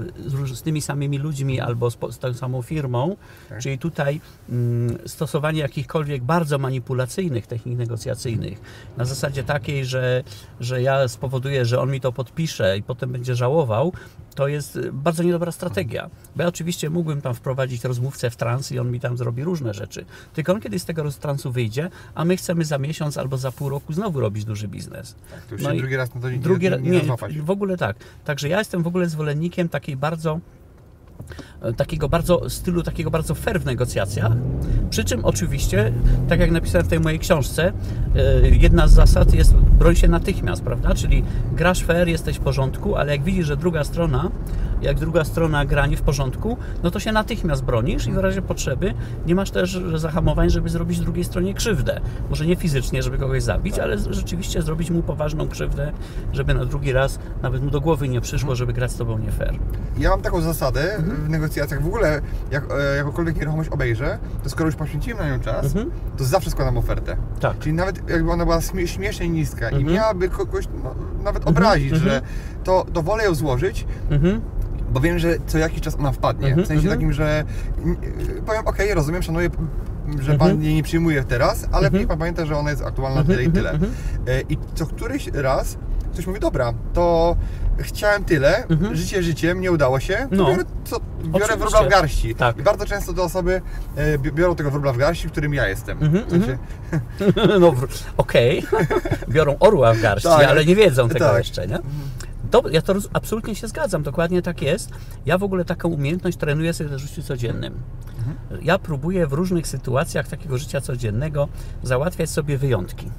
z, 0.54 0.62
tymi 0.62 0.82
samymi 0.82 1.18
ludźmi 1.18 1.60
albo 1.60 1.90
z, 1.90 1.96
tą 2.18 2.34
samą 2.34 2.62
firmą. 2.62 3.16
Tak. 3.48 3.60
Czyli 3.60 3.78
tutaj 3.78 4.20
mm, 4.48 4.98
stosowanie 5.06 5.60
jakichkolwiek 5.60 6.22
bardzo 6.22 6.58
manipulacyjnych 6.58 7.46
technik 7.46 7.78
negocjacyjnych 7.78 8.60
na 8.96 9.04
zasadzie 9.04 9.44
takiej, 9.44 9.84
że, 9.84 10.22
że 10.60 10.82
ja 10.82 11.08
spowoduję, 11.08 11.64
że 11.64 11.80
on 11.80 11.90
mi 11.90 12.00
to 12.00 12.12
podpisze 12.12 12.78
i 12.78 12.82
potem 12.82 13.12
będzie 13.12 13.34
żałował, 13.34 13.92
to 14.34 14.48
jest 14.48 14.76
y, 14.76 14.92
bardzo 14.92 15.22
niedobra 15.22 15.52
strategia. 15.52 16.10
Bo 16.36 16.42
ja 16.42 16.48
oczywiście 16.48 16.90
mógłbym 16.90 17.20
tam 17.20 17.34
wprowadzić 17.34 17.84
rozmówcę 17.84 18.30
w 18.30 18.36
trans 18.36 18.72
i 18.72 18.78
on 18.78 18.90
mi 18.90 19.00
tam 19.00 19.16
zrobi 19.16 19.44
różne 19.44 19.74
rzeczy. 19.74 20.04
Tylko 20.42 20.52
on 20.52 20.60
kiedyś 20.60 20.82
z 20.82 20.84
tego 20.84 21.02
roz- 21.02 21.18
transu 21.18 21.52
wyjdzie, 21.52 21.90
a 22.14 22.24
my 22.24 22.36
chcemy 22.36 22.64
za 22.64 22.78
miesiąc 22.78 23.18
albo 23.18 23.36
za 23.36 23.52
pół 23.52 23.68
roku 23.68 23.92
znowu 23.92 24.20
robić 24.20 24.44
duży 24.44 24.68
biznes. 24.68 25.14
To 25.48 25.54
już 25.54 25.62
No 25.62 25.74
drugi 25.74 25.96
raz 25.96 26.14
na 26.14 26.20
to 26.20 26.30
nie, 26.30 26.38
Drugi, 26.38 26.70
nie, 26.70 26.78
nie, 26.78 27.00
nie, 27.30 27.42
w 27.42 27.50
ogóle 27.50 27.76
tak. 27.76 27.96
Także 28.24 28.48
ja 28.48 28.58
jestem 28.58 28.82
w 28.82 28.86
ogóle 28.86 29.08
zwolennikiem 29.08 29.68
takiej 29.68 29.96
bardzo 29.96 30.40
takiego 31.76 32.08
bardzo 32.08 32.50
stylu, 32.50 32.82
takiego 32.82 33.10
bardzo 33.10 33.34
fair 33.34 33.60
w 33.60 33.66
negocjacjach. 33.66 34.32
Przy 34.90 35.04
czym 35.04 35.24
oczywiście, 35.24 35.92
tak 36.28 36.40
jak 36.40 36.50
napisałem 36.50 36.86
w 36.86 36.90
tej 36.90 37.00
mojej 37.00 37.18
książce, 37.18 37.72
e, 38.16 38.48
jedna 38.48 38.86
z 38.86 38.92
zasad 38.92 39.34
jest 39.34 39.54
broń 39.54 39.96
się 39.96 40.08
natychmiast, 40.08 40.62
prawda? 40.62 40.94
Czyli 40.94 41.24
grasz 41.52 41.82
fair, 41.82 42.08
jesteś 42.08 42.36
w 42.36 42.40
porządku, 42.40 42.96
ale 42.96 43.12
jak 43.12 43.24
widzisz, 43.24 43.46
że 43.46 43.56
druga 43.56 43.84
strona, 43.84 44.30
jak 44.82 44.98
druga 44.98 45.24
strona 45.24 45.64
gra 45.64 45.86
nie 45.86 45.96
w 45.96 46.02
porządku, 46.02 46.56
no 46.82 46.90
to 46.90 47.00
się 47.00 47.12
natychmiast 47.12 47.64
bronisz 47.64 48.06
i 48.06 48.12
w 48.12 48.18
razie 48.18 48.42
potrzeby 48.42 48.94
nie 49.26 49.34
masz 49.34 49.50
też 49.50 49.80
zahamowań, 49.94 50.50
żeby 50.50 50.68
zrobić 50.68 51.00
drugiej 51.00 51.24
stronie 51.24 51.54
krzywdę. 51.54 52.00
Może 52.30 52.46
nie 52.46 52.56
fizycznie, 52.56 53.02
żeby 53.02 53.18
kogoś 53.18 53.42
zabić, 53.42 53.78
ale 53.78 53.98
rzeczywiście 53.98 54.62
zrobić 54.62 54.90
mu 54.90 55.02
poważną 55.02 55.48
krzywdę, 55.48 55.92
żeby 56.32 56.54
na 56.54 56.64
drugi 56.64 56.92
raz 56.92 57.18
nawet 57.42 57.62
mu 57.62 57.70
do 57.70 57.80
głowy 57.80 58.08
nie 58.08 58.20
przyszło, 58.20 58.54
żeby 58.54 58.72
grać 58.72 58.90
z 58.90 58.96
tobą 58.96 59.18
nie 59.18 59.32
fair. 59.32 59.54
Ja 59.98 60.10
mam 60.10 60.22
taką 60.22 60.40
zasadę. 60.40 61.01
W 61.02 61.28
negocjacjach, 61.28 61.82
w 61.82 61.86
ogóle 61.86 62.20
jak 62.50 62.64
e, 62.70 62.96
jakąkolwiek 62.96 63.36
nieruchomość 63.36 63.70
obejrzę, 63.70 64.18
to 64.42 64.50
skoro 64.50 64.66
już 64.68 64.76
poświęciłem 64.76 65.18
na 65.18 65.28
nią 65.36 65.40
czas, 65.40 65.64
Mhm. 65.66 65.90
to 66.16 66.24
zawsze 66.24 66.50
składam 66.50 66.76
ofertę. 66.78 67.16
Tak. 67.40 67.58
Czyli 67.58 67.74
nawet 67.74 68.10
jakby 68.10 68.30
ona 68.30 68.44
była 68.44 68.58
śmie- 68.60 68.86
śmiesznie 68.86 69.28
niska 69.28 69.70
i 69.70 69.74
Mhm. 69.76 69.94
miałaby 69.94 70.28
kogoś 70.28 70.64
no, 70.84 70.94
nawet 71.24 71.46
obrazić, 71.48 71.92
mhm. 71.92 72.10
że 72.10 72.22
to, 72.64 72.86
to 72.92 73.02
wolę 73.02 73.24
ją 73.24 73.34
złożyć. 73.34 73.86
Bo 74.92 75.00
wiem, 75.00 75.18
że 75.18 75.34
co 75.46 75.58
jakiś 75.58 75.80
czas 75.80 75.94
ona 75.98 76.12
wpadnie. 76.12 76.56
W 76.56 76.66
sensie 76.66 76.88
takim, 76.88 77.12
że 77.12 77.44
mm, 77.84 77.96
powiem, 78.46 78.62
okej, 78.66 78.94
rozumiem, 78.94 79.22
szanuję, 79.22 79.50
że 80.20 80.38
pan 80.38 80.62
jej 80.62 80.74
nie 80.74 80.82
przyjmuje 80.82 81.24
teraz, 81.24 81.66
ale 81.72 81.90
niech 81.90 82.06
pan 82.06 82.18
pamięta, 82.18 82.46
że 82.46 82.56
ona 82.58 82.70
jest 82.70 82.82
aktualna 82.82 83.24
tyle 83.24 83.44
i 83.44 83.50
tyle. 83.50 83.72
E, 83.72 83.78
I 84.48 84.58
co 84.74 84.86
któryś 84.86 85.28
raz 85.34 85.76
ktoś 86.12 86.26
mówi, 86.26 86.40
dobra, 86.40 86.72
to 86.92 87.36
chciałem 87.82 88.24
tyle, 88.24 88.66
Mhm. 88.66 88.96
życie 88.96 89.22
życiem, 89.22 89.60
nie 89.60 89.72
udało 89.72 90.00
się, 90.00 90.28
No. 90.30 90.44
biorę, 90.46 90.64
co, 90.84 90.96
biorę 91.24 91.56
wróbla 91.56 91.82
w 91.82 91.88
garści. 91.88 92.34
Tak. 92.34 92.58
I 92.58 92.62
bardzo 92.62 92.86
często 92.86 93.12
te 93.12 93.22
osoby 93.22 93.62
e, 93.96 94.18
bi- 94.18 94.32
biorą 94.32 94.54
tego 94.56 94.70
wróbla 94.70 94.92
w 94.92 94.96
garści, 94.98 95.28
którym 95.28 95.54
ja 95.54 95.68
jestem. 95.68 95.98
Mhm, 96.02 96.30
sensie, 96.30 96.58
No, 97.60 97.74
okej, 98.16 98.62
biorą 99.28 99.56
orła 99.60 99.94
w 99.94 100.00
garści, 100.00 100.28
Tak. 100.28 100.44
ale 100.48 100.64
nie 100.64 100.76
wiedzą 100.76 101.08
tego 101.08 101.24
Tak. 101.24 101.38
jeszcze, 101.38 101.66
nie? 101.66 101.78
To, 102.50 102.62
ja 102.70 102.82
to 102.82 102.94
absolutnie 103.12 103.54
się 103.54 103.68
zgadzam, 103.68 104.02
dokładnie 104.02 104.42
tak 104.42 104.62
jest. 104.62 104.90
Ja 105.26 105.38
w 105.38 105.42
ogóle 105.42 105.64
taką 105.64 105.88
umiejętność 105.88 106.36
trenuję 106.38 106.72
sobie 106.74 106.90
w 106.90 106.98
życiu 106.98 107.22
codziennym. 107.22 107.74
Ja 108.62 108.78
próbuję 108.78 109.26
w 109.26 109.32
różnych 109.32 109.66
sytuacjach 109.66 110.28
takiego 110.28 110.58
życia 110.58 110.80
codziennego 110.80 111.48
załatwiać 111.82 112.30
sobie 112.30 112.58
wyjątki. 112.58 113.10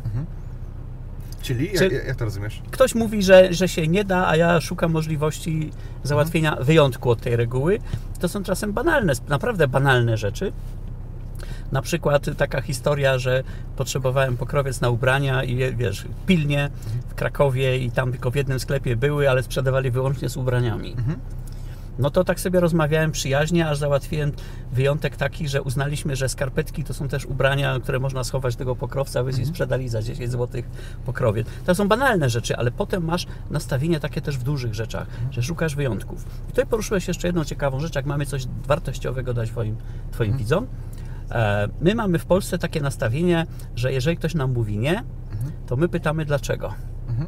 Czyli, 1.44 1.72
Czy- 1.78 1.84
jak, 1.84 2.08
jak 2.08 2.16
to 2.16 2.26
rozumiesz? 2.26 2.62
Ktoś 2.72 2.96
mówi, 2.96 3.24
że, 3.24 3.54
że 3.54 3.68
się 3.68 3.88
nie 3.88 4.04
da, 4.04 4.28
a 4.28 4.36
ja 4.36 4.62
szukam 4.62 4.92
możliwości 4.92 5.70
załatwienia 6.04 6.58
wyjątku 6.62 7.10
od 7.10 7.22
tej 7.22 7.36
reguły. 7.36 7.80
To 8.20 8.28
są 8.28 8.44
czasem 8.44 8.74
banalne, 8.74 9.14
naprawdę 9.28 9.68
banalne 9.68 10.18
rzeczy. 10.18 10.54
Na 11.72 11.82
przykład 11.82 12.38
taka 12.38 12.62
historia, 12.62 13.18
że 13.18 13.44
potrzebowałem 13.76 14.38
pokrowiec 14.38 14.82
na 14.82 14.90
ubrania 14.90 15.44
i 15.44 15.76
wiesz, 15.76 16.06
pilnie 16.26 16.70
w 17.08 17.16
Krakowie 17.16 17.78
i 17.78 17.92
tam 17.92 18.12
tylko 18.12 18.32
w 18.32 18.36
jednym 18.36 18.60
sklepie 18.60 18.96
były, 18.96 19.30
ale 19.30 19.44
sprzedawali 19.44 19.92
wyłącznie 19.92 20.30
z 20.30 20.38
ubraniami. 20.38 20.96
No 22.00 22.10
to 22.10 22.24
tak 22.24 22.40
sobie 22.40 22.60
rozmawiałem 22.60 23.12
przyjaźnie, 23.12 23.70
aż 23.70 23.78
załatwiłem 23.78 24.32
wyjątek 24.72 25.18
taki, 25.18 25.48
że 25.48 25.62
uznaliśmy, 25.62 26.16
że 26.16 26.30
skarpetki 26.30 26.84
to 26.84 26.94
są 26.94 27.08
też 27.08 27.26
ubrania, 27.26 27.80
które 27.84 28.00
można 28.00 28.24
schować 28.24 28.56
tego 28.56 28.76
pokrowca, 28.76 29.24
wyjść 29.24 29.40
i 29.40 29.46
sprzedali 29.46 29.90
za 29.90 30.02
10 30.02 30.32
zł 30.32 30.62
pokrowiec. 31.06 31.48
To 31.66 31.76
są 31.76 31.88
banalne 31.88 32.30
rzeczy, 32.30 32.58
ale 32.58 32.72
potem 32.72 33.06
masz 33.06 33.28
nastawienie 33.52 34.00
takie 34.00 34.22
też 34.22 34.38
w 34.38 34.44
dużych 34.44 34.74
rzeczach, 34.74 35.08
że 35.32 35.44
szukasz 35.44 35.76
wyjątków. 35.76 36.26
I 36.46 36.50
tutaj 36.50 36.66
poruszyłeś 36.66 37.08
jeszcze 37.08 37.28
jedną 37.28 37.44
ciekawą 37.46 37.80
rzecz, 37.80 37.96
jak 37.96 38.06
mamy 38.06 38.26
coś 38.26 38.48
wartościowego 38.68 39.34
dać 39.34 39.50
twoim, 39.50 39.76
twoim 40.12 40.38
widzom. 40.38 40.68
E, 41.32 41.68
My 41.82 41.96
mamy 41.96 42.20
w 42.20 42.26
Polsce 42.26 42.58
takie 42.58 42.82
nastawienie, 42.82 43.46
że 43.76 43.94
jeżeli 43.94 44.18
ktoś 44.18 44.36
nam 44.36 44.54
mówi 44.54 44.78
nie, 44.78 45.04
to 45.68 45.76
my 45.76 45.90
pytamy 45.90 46.26
dlaczego. 46.26 46.74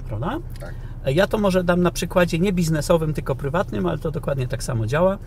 Prawda? 0.07 0.39
Tak. 0.59 0.73
Ja 1.13 1.27
to 1.27 1.37
może 1.37 1.63
dam 1.63 1.81
na 1.81 1.91
przykładzie 1.91 2.39
nie 2.39 2.53
biznesowym, 2.53 3.13
tylko 3.13 3.35
prywatnym, 3.35 3.85
ale 3.85 3.97
to 3.97 4.11
dokładnie 4.11 4.47
tak 4.47 4.63
samo 4.63 4.85
działa. 4.87 5.17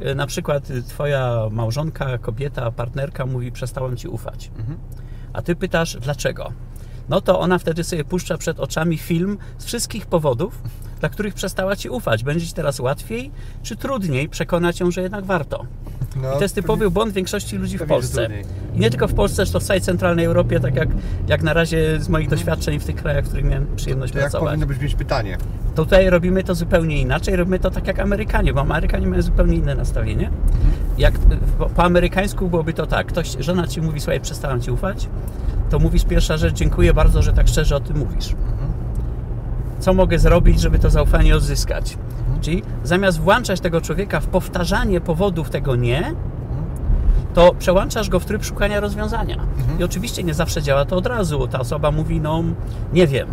E, 0.00 0.14
Na 0.14 0.26
przykład 0.26 0.70
y, 0.70 0.82
twoja 0.82 1.48
małżonka, 1.50 2.18
kobieta, 2.18 2.70
partnerka 2.70 3.26
mówi 3.26 3.52
przestałem 3.52 3.96
ci 3.96 4.08
ufać. 4.08 4.50
A 5.32 5.42
ty 5.42 5.56
pytasz 5.56 5.96
dlaczego? 5.96 6.52
No 7.08 7.20
to 7.20 7.40
ona 7.40 7.58
wtedy 7.58 7.84
sobie 7.84 8.04
puszcza 8.04 8.38
przed 8.38 8.60
oczami 8.60 8.98
film 8.98 9.38
z 9.58 9.64
wszystkich 9.64 10.06
powodów, 10.06 10.62
dla 11.00 11.08
których 11.08 11.34
przestała 11.34 11.76
ci 11.76 11.88
ufać. 11.88 12.24
Będzie 12.24 12.46
ci 12.46 12.52
teraz 12.52 12.80
łatwiej 12.80 13.30
czy 13.62 13.76
trudniej 13.76 14.28
przekonać 14.28 14.80
ją, 14.80 14.90
że 14.90 15.02
jednak 15.02 15.24
warto? 15.24 15.66
No, 16.22 16.34
I 16.34 16.36
to 16.36 16.42
jest 16.42 16.54
typowy 16.54 16.90
błąd 16.90 17.12
większości 17.12 17.56
ludzi 17.56 17.78
w 17.78 17.86
Polsce. 17.86 18.28
I 18.74 18.80
nie 18.80 18.90
tylko 18.90 19.08
w 19.08 19.14
Polsce, 19.14 19.46
to 19.46 19.60
w 19.60 19.64
całej 19.64 19.80
centralnej 19.80 20.24
Europie, 20.24 20.60
tak 20.60 20.74
jak, 20.74 20.88
jak 21.28 21.42
na 21.42 21.52
razie 21.52 22.00
z 22.00 22.08
moich 22.08 22.28
doświadczeń 22.28 22.80
w 22.80 22.84
tych 22.84 22.96
krajach, 22.96 23.24
w 23.24 23.28
których 23.28 23.44
miałem 23.44 23.66
przyjemność 23.76 24.12
To 24.12 24.18
jak 24.18 24.30
pracować. 24.30 24.48
powinno 24.50 24.66
brzmieć 24.66 24.94
pytanie? 24.94 25.38
Tutaj 25.74 26.10
robimy 26.10 26.44
to 26.44 26.54
zupełnie 26.54 27.00
inaczej, 27.00 27.36
robimy 27.36 27.58
to 27.58 27.70
tak 27.70 27.86
jak 27.86 27.98
Amerykanie, 28.00 28.52
bo 28.54 28.60
Amerykanie 28.60 29.06
mają 29.06 29.22
zupełnie 29.22 29.56
inne 29.56 29.74
nastawienie. 29.74 30.30
Jak 30.98 31.18
po, 31.58 31.66
po 31.66 31.84
amerykańsku 31.84 32.48
byłoby 32.48 32.72
to 32.72 32.86
tak, 32.86 33.06
ktoś, 33.06 33.36
żona 33.40 33.66
ci 33.66 33.80
mówi, 33.80 34.00
słuchaj, 34.00 34.20
przestałam 34.20 34.60
ci 34.60 34.70
ufać, 34.70 35.08
to 35.70 35.78
mówisz 35.78 36.04
pierwsza 36.04 36.36
rzecz, 36.36 36.54
dziękuję 36.54 36.94
bardzo, 36.94 37.22
że 37.22 37.32
tak 37.32 37.48
szczerze 37.48 37.76
o 37.76 37.80
tym 37.80 37.96
mówisz. 37.98 38.34
Co 39.80 39.94
mogę 39.94 40.18
zrobić, 40.18 40.60
żeby 40.60 40.78
to 40.78 40.90
zaufanie 40.90 41.36
odzyskać? 41.36 41.98
Czyli 42.40 42.62
zamiast 42.84 43.20
włączać 43.20 43.60
tego 43.60 43.80
człowieka 43.80 44.20
w 44.20 44.26
powtarzanie 44.26 45.00
powodów 45.00 45.50
tego 45.50 45.76
nie, 45.76 46.14
to 47.34 47.54
przełączasz 47.58 48.08
go 48.08 48.20
w 48.20 48.24
tryb 48.24 48.44
szukania 48.44 48.80
rozwiązania. 48.80 49.36
I 49.78 49.84
oczywiście 49.84 50.22
nie 50.24 50.34
zawsze 50.34 50.62
działa 50.62 50.84
to 50.84 50.96
od 50.96 51.06
razu. 51.06 51.48
Ta 51.48 51.60
osoba 51.60 51.90
mówi, 51.90 52.20
no 52.20 52.42
nie 52.92 53.06
wiem, 53.06 53.28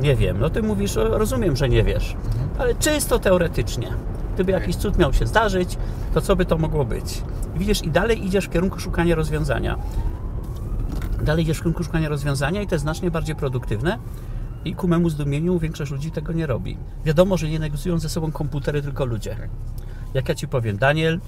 nie 0.00 0.16
wiem. 0.16 0.36
No 0.40 0.50
ty 0.50 0.62
mówisz, 0.62 0.96
"O, 0.96 1.18
rozumiem, 1.18 1.56
że 1.56 1.68
nie 1.68 1.82
wiesz, 1.82 2.16
ale 2.58 2.74
czysto 2.74 3.18
teoretycznie. 3.18 3.88
Gdyby 4.34 4.52
jakiś 4.52 4.76
cud 4.76 4.98
miał 4.98 5.12
się 5.12 5.26
zdarzyć, 5.26 5.78
to 6.14 6.20
co 6.20 6.36
by 6.36 6.44
to 6.44 6.58
mogło 6.58 6.84
być? 6.84 7.22
Widzisz, 7.56 7.82
i 7.84 7.90
dalej 7.90 8.26
idziesz 8.26 8.44
w 8.44 8.50
kierunku 8.50 8.80
szukania 8.80 9.14
rozwiązania. 9.14 9.76
Dalej 11.22 11.44
idziesz 11.44 11.56
w 11.58 11.60
kierunku 11.60 11.84
szukania 11.84 12.08
rozwiązania 12.08 12.62
i 12.62 12.66
to 12.66 12.74
jest 12.74 12.82
znacznie 12.82 13.10
bardziej 13.10 13.36
produktywne. 13.36 13.98
I 14.64 14.74
ku 14.74 14.88
memu 14.88 15.10
zdumieniu 15.10 15.58
większość 15.58 15.92
ludzi 15.92 16.10
tego 16.10 16.32
nie 16.32 16.46
robi. 16.46 16.76
Wiadomo, 17.04 17.36
że 17.36 17.48
nie 17.48 17.58
negocjują 17.58 17.98
ze 17.98 18.08
sobą 18.08 18.32
komputery, 18.32 18.82
tylko 18.82 19.04
ludzie. 19.04 19.36
Jak 20.14 20.28
ja 20.28 20.34
ci 20.34 20.48
powiem, 20.48 20.76
Daniel, 20.76 21.20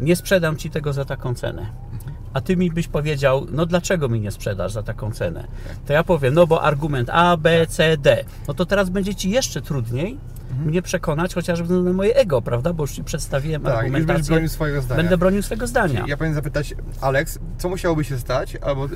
nie 0.00 0.16
sprzedam 0.16 0.56
ci 0.56 0.70
tego 0.70 0.92
za 0.92 1.04
taką 1.04 1.34
cenę. 1.34 1.66
A 2.32 2.40
ty 2.40 2.56
mi 2.56 2.70
byś 2.70 2.88
powiedział, 2.88 3.46
no 3.50 3.66
dlaczego 3.66 4.08
mi 4.08 4.20
nie 4.20 4.30
sprzedasz 4.30 4.72
za 4.72 4.82
taką 4.82 5.12
cenę? 5.12 5.46
To 5.86 5.92
ja 5.92 6.04
powiem, 6.04 6.34
no 6.34 6.46
bo 6.46 6.62
argument 6.62 7.10
A, 7.12 7.36
B, 7.36 7.66
C, 7.66 7.96
D. 7.96 8.24
No 8.48 8.54
to 8.54 8.66
teraz 8.66 8.90
będzie 8.90 9.14
ci 9.14 9.30
jeszcze 9.30 9.62
trudniej 9.62 10.18
mnie 10.66 10.82
przekonać, 10.82 11.34
chociażby 11.34 11.74
na 11.80 11.92
moje 11.92 12.16
ego, 12.16 12.42
prawda? 12.42 12.72
Bo 12.72 12.82
już 12.82 12.92
ci 12.92 13.04
przedstawiłem 13.04 13.62
Tak, 13.62 13.72
już 13.72 13.78
argumentację. 13.78 14.32
bronił 14.32 14.48
swojego 14.48 14.82
zdania. 14.82 15.02
Będę 15.02 15.18
bronił 15.18 15.42
swego 15.42 15.66
zdania. 15.66 16.04
Ja 16.08 16.16
powinien 16.16 16.34
zapytać, 16.34 16.74
Alex, 17.00 17.38
co 17.58 17.68
musiałoby 17.68 18.04
się 18.04 18.18
stać, 18.18 18.56
albo 18.56 18.84
e, 18.84 18.88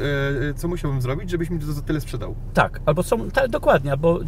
co 0.57 0.69
musiałbym 0.69 1.03
zrobić, 1.03 1.31
żebyś 1.31 1.51
mi 1.51 1.59
to 1.61 1.73
za 1.73 1.83
tyle 1.83 2.01
sprzedał? 2.01 2.35
Tak, 2.55 2.81
albo 2.87 3.03
co, 3.03 3.17
tak, 3.33 3.51
dokładnie, 3.51 3.97
bo 3.97 4.21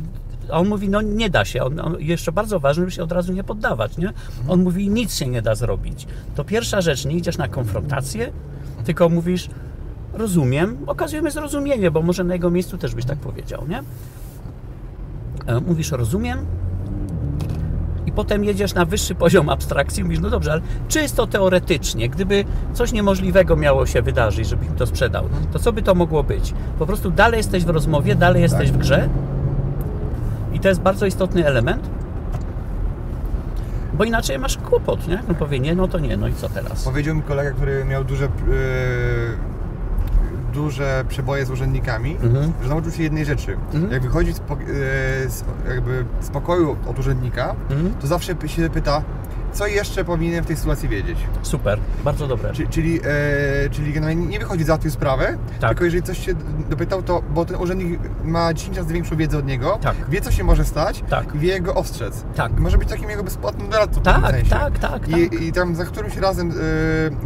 a 0.52 0.58
on 0.58 0.68
mówi, 0.68 0.88
no 0.88 1.02
nie 1.02 1.30
da 1.30 1.44
się. 1.44 1.62
On, 1.62 1.80
on, 1.80 1.96
jeszcze 2.00 2.32
bardzo 2.32 2.60
ważne, 2.60 2.80
żeby 2.80 2.90
się 2.90 3.02
od 3.02 3.12
razu 3.12 3.32
nie 3.32 3.44
poddawać, 3.44 3.96
nie? 3.98 4.12
On 4.48 4.62
mówi, 4.62 4.88
nic 4.90 5.14
się 5.14 5.26
nie 5.26 5.42
da 5.42 5.54
zrobić. 5.54 6.06
To 6.34 6.44
pierwsza 6.44 6.80
rzecz, 6.80 7.04
nie 7.04 7.16
idziesz 7.16 7.38
na 7.38 7.48
konfrontację, 7.48 8.32
tylko 8.88 9.08
mówisz, 9.08 9.50
rozumiem, 10.12 10.76
okazujemy 10.86 11.30
zrozumienie, 11.30 11.90
bo 11.90 12.02
może 12.02 12.24
na 12.24 12.34
jego 12.34 12.50
miejscu 12.50 12.78
też 12.78 12.94
byś 12.94 13.04
tak 13.04 13.18
powiedział, 13.18 13.64
nie? 13.68 13.82
E, 15.46 15.60
Mówisz, 15.60 15.90
rozumiem, 15.92 16.38
i 18.06 18.12
potem 18.12 18.44
jedziesz 18.44 18.74
na 18.74 18.84
wyższy 18.84 19.14
poziom 19.14 19.48
abstrakcji, 19.48 20.04
mówisz, 20.04 20.20
no 20.20 20.30
dobrze, 20.30 20.52
ale 20.52 20.60
czysto 20.88 21.26
teoretycznie, 21.26 22.08
gdyby 22.08 22.44
coś 22.72 22.92
niemożliwego 22.92 23.56
miało 23.56 23.86
się 23.86 24.02
wydarzyć, 24.02 24.48
żebyś 24.48 24.68
mi 24.68 24.76
to 24.76 24.86
sprzedał, 24.86 25.24
to 25.52 25.58
co 25.58 25.72
by 25.72 25.82
to 25.82 25.94
mogło 25.94 26.22
być? 26.22 26.54
Po 26.78 26.86
prostu 26.86 27.10
dalej 27.10 27.38
jesteś 27.38 27.64
w 27.64 27.68
rozmowie, 27.70 28.14
dalej 28.14 28.42
jesteś 28.42 28.72
w 28.72 28.76
grze 28.76 29.08
i 30.52 30.60
to 30.60 30.68
jest 30.68 30.80
bardzo 30.80 31.06
istotny 31.06 31.46
element, 31.46 31.90
bo 33.98 34.04
inaczej 34.04 34.38
masz 34.38 34.56
kłopot, 34.58 35.08
nie? 35.08 35.22
On 35.28 35.34
powie 35.34 35.60
nie, 35.60 35.74
no 35.74 35.88
to 35.88 35.98
nie, 35.98 36.16
no 36.16 36.28
i 36.28 36.34
co 36.34 36.48
teraz? 36.48 36.84
Powiedział 36.84 37.14
mi 37.14 37.22
kolega, 37.22 37.50
który 37.50 37.84
miał 37.84 38.04
duże, 38.04 38.24
e, 38.24 38.28
duże 40.54 41.04
przeboje 41.08 41.46
z 41.46 41.50
urzędnikami, 41.50 42.16
Mhm. 42.22 42.52
że 42.62 42.68
nauczył 42.68 42.92
się 42.92 43.02
jednej 43.02 43.24
rzeczy. 43.24 43.56
Mhm. 43.74 43.92
Jak 43.92 44.02
wychodzi 44.02 44.32
z, 44.32 44.40
po- 44.40 44.54
e, 44.54 44.58
z, 45.30 45.44
jakby 45.68 46.04
z 46.20 46.30
pokoju 46.30 46.76
od 46.90 46.98
urzędnika, 46.98 47.54
Mhm. 47.70 47.92
to 48.00 48.06
zawsze 48.06 48.34
się 48.46 48.70
pyta, 48.70 49.02
co 49.52 49.66
jeszcze 49.66 50.04
powinienem 50.04 50.44
w 50.44 50.46
tej 50.46 50.56
sytuacji 50.56 50.88
wiedzieć. 50.88 51.18
Super, 51.42 51.78
bardzo 52.04 52.26
dobre. 52.26 52.52
Czyli, 52.52 52.68
czyli, 52.68 53.00
e, 53.00 53.70
czyli 53.70 53.92
generalnie 53.92 54.26
nie 54.26 54.38
wychodzi 54.38 54.64
załatwił 54.64 54.90
sprawę, 54.90 55.36
Tak. 55.60 55.70
tylko 55.70 55.84
jeżeli 55.84 56.02
coś 56.02 56.26
się 56.26 56.32
dopytał, 56.70 57.02
to 57.02 57.22
bo 57.34 57.44
ten 57.44 57.56
urzędnik 57.56 58.00
ma 58.24 58.54
10 58.54 58.76
razy 58.76 58.94
większą 58.94 59.16
wiedzę 59.16 59.38
od 59.38 59.46
niego, 59.46 59.78
Tak. 59.82 59.96
wie 60.08 60.20
co 60.20 60.30
się 60.30 60.44
może 60.44 60.64
stać 60.64 61.04
Tak. 61.10 61.34
i 61.34 61.38
wie 61.38 61.60
go 61.60 61.74
ostrzec. 61.74 62.24
Tak. 62.36 62.60
Może 62.60 62.78
być 62.78 62.88
takim 62.88 63.10
jego 63.10 63.22
bezpłatnym 63.24 63.68
doradcą 63.68 64.00
w 64.00 64.04
Tak, 64.04 64.30
sensie. 64.30 64.50
tak, 64.50 64.78
tak, 64.78 64.90
tak. 65.08 65.08
I, 65.18 65.44
I 65.48 65.52
tam 65.52 65.74
za 65.74 65.84
którymś 65.84 66.16
razem 66.16 66.50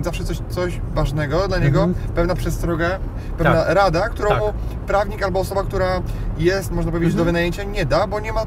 e, 0.00 0.04
zawsze 0.04 0.24
coś, 0.24 0.38
coś 0.48 0.80
ważnego 0.94 1.48
dla 1.48 1.58
niego, 1.58 1.82
Mhm. 1.82 2.06
pewna 2.14 2.34
przestroga, 2.34 2.98
pewna 3.38 3.64
Tak. 3.64 3.74
rada, 3.74 4.08
którą 4.08 4.28
Tak. 4.28 4.38
mu 4.40 4.52
prawnik 4.86 5.22
albo 5.22 5.40
osoba, 5.40 5.62
która 5.62 6.02
jest, 6.38 6.72
można 6.72 6.92
powiedzieć, 6.92 7.14
do 7.14 7.20
Mhm. 7.20 7.26
wynajęcia 7.34 7.62
nie 7.64 7.86
da, 7.86 8.06
bo 8.06 8.20
nie 8.20 8.32
ma 8.32 8.42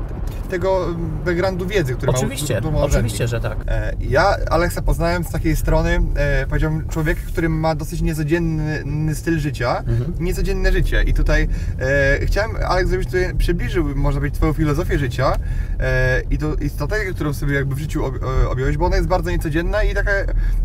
tego 0.50 0.88
backgroundu 1.26 1.66
wiedzy, 1.66 1.96
który 1.96 2.12
Oczywiście, 2.12 2.54
ma, 2.54 2.60
urzędnik. 2.60 2.84
oczywiście, 2.86 3.28
że 3.28 3.40
tak. 3.42 3.58
E, 3.68 3.94
Ja 4.00 4.36
Aleksa 4.50 4.82
poznałem 4.82 5.24
z 5.24 5.30
takiej 5.32 5.56
strony, 5.56 6.02
e, 6.16 6.46
powiedziałbym, 6.48 6.88
człowiek, 6.90 7.18
który 7.18 7.50
ma 7.50 7.76
dosyć 7.76 8.02
niecodzienny 8.02 9.16
styl 9.16 9.40
życia, 9.40 9.78
Mhm. 9.88 10.14
niecodzienne 10.20 10.72
życie. 10.72 11.04
I 11.04 11.14
tutaj 11.14 11.48
e, 11.80 12.26
chciałem, 12.26 12.52
Aleks, 12.68 12.92
żebyś 12.92 13.06
tutaj 13.06 13.36
przybliżył, 13.38 13.96
można 13.96 14.20
powiedzieć, 14.20 14.38
Twoją 14.38 14.54
filozofię 14.54 15.00
życia 15.00 15.34
e, 15.80 16.22
i 16.30 16.38
to 16.38 16.56
i 16.56 16.70
strategię, 16.70 17.14
którą 17.14 17.34
sobie 17.34 17.56
jakby 17.56 17.76
w 17.76 17.80
życiu 17.80 18.06
ob, 18.06 18.16
e, 18.44 18.50
objąłeś, 18.50 18.78
bo 18.78 18.86
ona 18.86 18.96
jest 18.96 19.08
bardzo 19.08 19.32
niecodzienna 19.32 19.84
i 19.84 19.94
taka, 19.94 20.12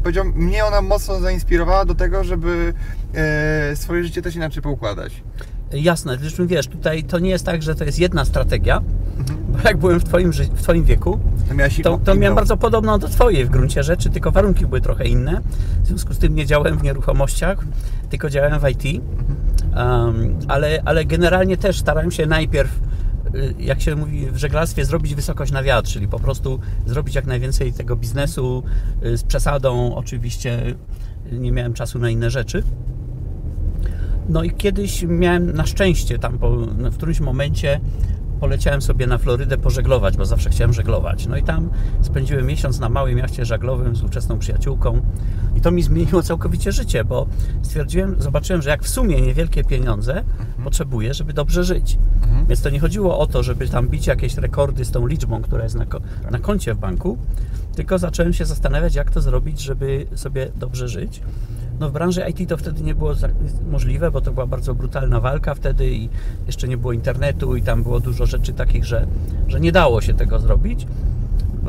powiedziałbym, 0.02 0.34
mnie 0.34 0.64
ona 0.64 0.82
mocno 0.82 1.20
zainspirowała 1.20 1.84
do 1.84 1.94
tego, 1.94 2.24
żeby 2.24 2.74
e, 3.14 3.76
swoje 3.76 4.04
życie 4.04 4.22
też 4.22 4.36
inaczej 4.36 4.62
poukładać. 4.62 5.22
Jasne, 5.72 6.16
zresztą 6.20 6.46
wiesz, 6.46 6.66
tutaj 6.66 7.04
to 7.04 7.18
nie 7.18 7.30
jest 7.30 7.46
tak, 7.46 7.62
że 7.62 7.74
to 7.74 7.84
jest 7.84 7.98
jedna 7.98 8.24
strategia, 8.24 8.80
bo 9.48 9.58
jak 9.64 9.76
byłem 9.76 10.00
w 10.00 10.04
twoim, 10.04 10.32
w 10.32 10.62
twoim 10.62 10.84
wieku, 10.84 11.18
To 11.82 11.98
To, 11.98 11.98
to 12.04 12.14
miałem 12.14 12.34
bardzo 12.34 12.56
podobną 12.56 12.98
do 12.98 13.08
Twojej 13.08 13.44
w 13.44 13.50
gruncie 13.50 13.82
rzeczy, 13.82 14.10
tylko 14.10 14.30
warunki 14.30 14.66
były 14.66 14.80
trochę 14.80 15.08
inne. 15.08 15.40
W 15.82 15.86
związku 15.86 16.14
z 16.14 16.18
tym 16.18 16.34
nie 16.34 16.46
działałem 16.46 16.78
w 16.78 16.82
nieruchomościach, 16.82 17.58
tylko 18.10 18.30
działałem 18.30 18.60
w 18.60 18.68
IT. 18.68 19.02
Um, 19.76 20.38
ale, 20.48 20.82
ale 20.84 21.04
generalnie 21.04 21.56
też 21.56 21.78
starałem 21.78 22.10
się 22.10 22.26
najpierw, 22.26 22.80
y, 23.34 23.54
jak 23.58 23.80
się 23.80 23.96
mówi 23.96 24.30
w 24.30 24.36
żeglarstwie, 24.36 24.84
zrobić 24.84 25.14
wysokość 25.14 25.52
na 25.52 25.62
wiatr, 25.62 25.88
czyli 25.88 26.08
po 26.08 26.18
prostu 26.18 26.60
zrobić 26.86 27.14
jak 27.14 27.26
najwięcej 27.26 27.72
tego 27.72 27.96
biznesu 27.96 28.62
y, 29.04 29.16
z 29.16 29.22
przesadą. 29.22 29.94
Oczywiście 29.94 30.74
nie 31.32 31.52
miałem 31.52 31.74
czasu 31.74 31.98
na 31.98 32.10
inne 32.10 32.30
rzeczy. 32.30 32.62
No 34.28 34.42
i 34.42 34.50
kiedyś 34.50 35.02
miałem 35.02 35.52
na 35.52 35.66
szczęście 35.66 36.18
tam 36.18 36.38
po, 36.38 36.50
w 36.66 36.96
którymś 36.96 37.20
momencie 37.20 37.80
poleciałem 38.40 38.82
sobie 38.82 39.06
na 39.06 39.18
Florydę 39.18 39.58
pożeglować, 39.58 40.16
bo 40.16 40.24
zawsze 40.24 40.50
chciałem 40.50 40.72
żeglować. 40.72 41.26
No 41.26 41.36
i 41.36 41.42
tam 41.42 41.70
spędziłem 42.02 42.46
miesiąc 42.46 42.80
na 42.80 42.88
małym 42.88 43.18
jachcie 43.18 43.44
żaglowym 43.44 43.96
z 43.96 44.02
ówczesną 44.02 44.38
przyjaciółką 44.38 45.00
i 45.56 45.60
to 45.60 45.70
mi 45.70 45.82
zmieniło 45.82 46.22
całkowicie 46.22 46.72
życie, 46.72 47.04
bo 47.04 47.26
stwierdziłem, 47.62 48.16
zobaczyłem, 48.22 48.62
że 48.62 48.70
jak 48.70 48.82
w 48.82 48.88
sumie 48.88 49.20
niewielkie 49.20 49.64
pieniądze 49.64 50.24
potrzebuję, 50.64 51.14
żeby 51.14 51.32
dobrze 51.32 51.64
żyć. 51.64 51.98
Więc 52.48 52.62
to 52.62 52.70
nie 52.70 52.80
chodziło 52.80 53.18
o 53.18 53.26
to, 53.26 53.42
żeby 53.42 53.68
tam 53.68 53.88
bić 53.88 54.06
jakieś 54.06 54.36
rekordy 54.36 54.84
z 54.84 54.90
tą 54.90 55.06
liczbą, 55.06 55.42
która 55.42 55.64
jest 55.64 55.74
na, 55.74 55.86
na 56.30 56.38
koncie 56.38 56.74
w 56.74 56.78
banku, 56.78 57.18
tylko 57.74 57.98
zacząłem 57.98 58.32
się 58.32 58.44
zastanawiać, 58.44 58.94
jak 58.94 59.10
to 59.10 59.20
zrobić, 59.20 59.60
żeby 59.60 60.06
sobie 60.14 60.48
dobrze 60.56 60.88
żyć. 60.88 61.20
No 61.80 61.88
w 61.88 61.92
branży 61.92 62.22
IT 62.30 62.48
to 62.48 62.56
wtedy 62.56 62.82
nie 62.82 62.94
było 62.94 63.14
możliwe, 63.70 64.10
bo 64.10 64.20
to 64.20 64.32
była 64.32 64.46
bardzo 64.46 64.74
brutalna 64.74 65.20
walka 65.20 65.54
wtedy 65.54 65.90
i 65.90 66.08
jeszcze 66.46 66.68
nie 66.68 66.76
było 66.76 66.92
internetu 66.92 67.56
i 67.56 67.62
tam 67.62 67.82
było 67.82 68.00
dużo 68.00 68.26
rzeczy 68.26 68.52
takich, 68.52 68.84
że, 68.84 69.06
że 69.48 69.60
nie 69.60 69.72
dało 69.72 70.00
się 70.00 70.14
tego 70.14 70.38
zrobić. 70.38 70.86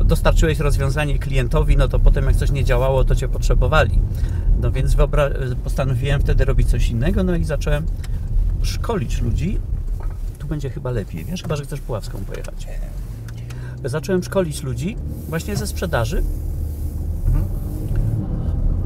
Dostarczyłeś 0.04 0.58
rozwiązanie 0.58 1.18
klientowi, 1.18 1.76
no 1.76 1.88
to 1.88 1.98
potem 1.98 2.24
jak 2.24 2.36
coś 2.36 2.50
nie 2.50 2.64
działało, 2.64 3.04
to 3.04 3.14
Cię 3.14 3.28
potrzebowali. 3.28 3.98
No 4.60 4.70
więc 4.70 4.96
postanowiłem 5.64 6.20
wtedy 6.20 6.44
robić 6.44 6.70
coś 6.70 6.88
innego, 6.88 7.24
no 7.24 7.36
i 7.36 7.44
zacząłem 7.44 7.86
szkolić 8.62 9.20
ludzi. 9.20 9.58
Tu 10.38 10.46
będzie 10.46 10.70
chyba 10.70 10.90
lepiej, 10.90 11.24
wiesz? 11.24 11.42
Chyba, 11.42 11.56
że 11.56 11.64
chcesz 11.64 11.80
Puławską 11.80 12.18
pojechać. 12.18 12.68
Zacząłem 13.84 14.22
szkolić 14.22 14.62
ludzi 14.62 14.96
właśnie 15.28 15.56
ze 15.56 15.66
sprzedaży. 15.66 16.22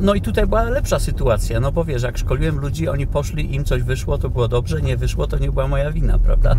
No 0.01 0.15
i 0.15 0.21
tutaj 0.21 0.47
była 0.47 0.63
lepsza 0.63 0.99
sytuacja, 0.99 1.61
no 1.61 1.73
bo 1.73 1.85
wiesz, 1.85 2.03
jak 2.03 2.19
szkoliłem 2.19 2.59
ludzi, 2.59 2.89
oni 2.89 3.07
poszli, 3.07 3.55
im 3.55 3.65
coś 3.65 3.83
wyszło, 3.83 4.19
to 4.19 4.31
było 4.31 4.49
dobrze, 4.49 4.83
nie 4.83 4.97
wyszło, 4.97 5.27
to 5.27 5.39
nie 5.39 5.53
była 5.53 5.69
moja 5.69 5.93
wina, 5.93 6.19
prawda? 6.19 6.57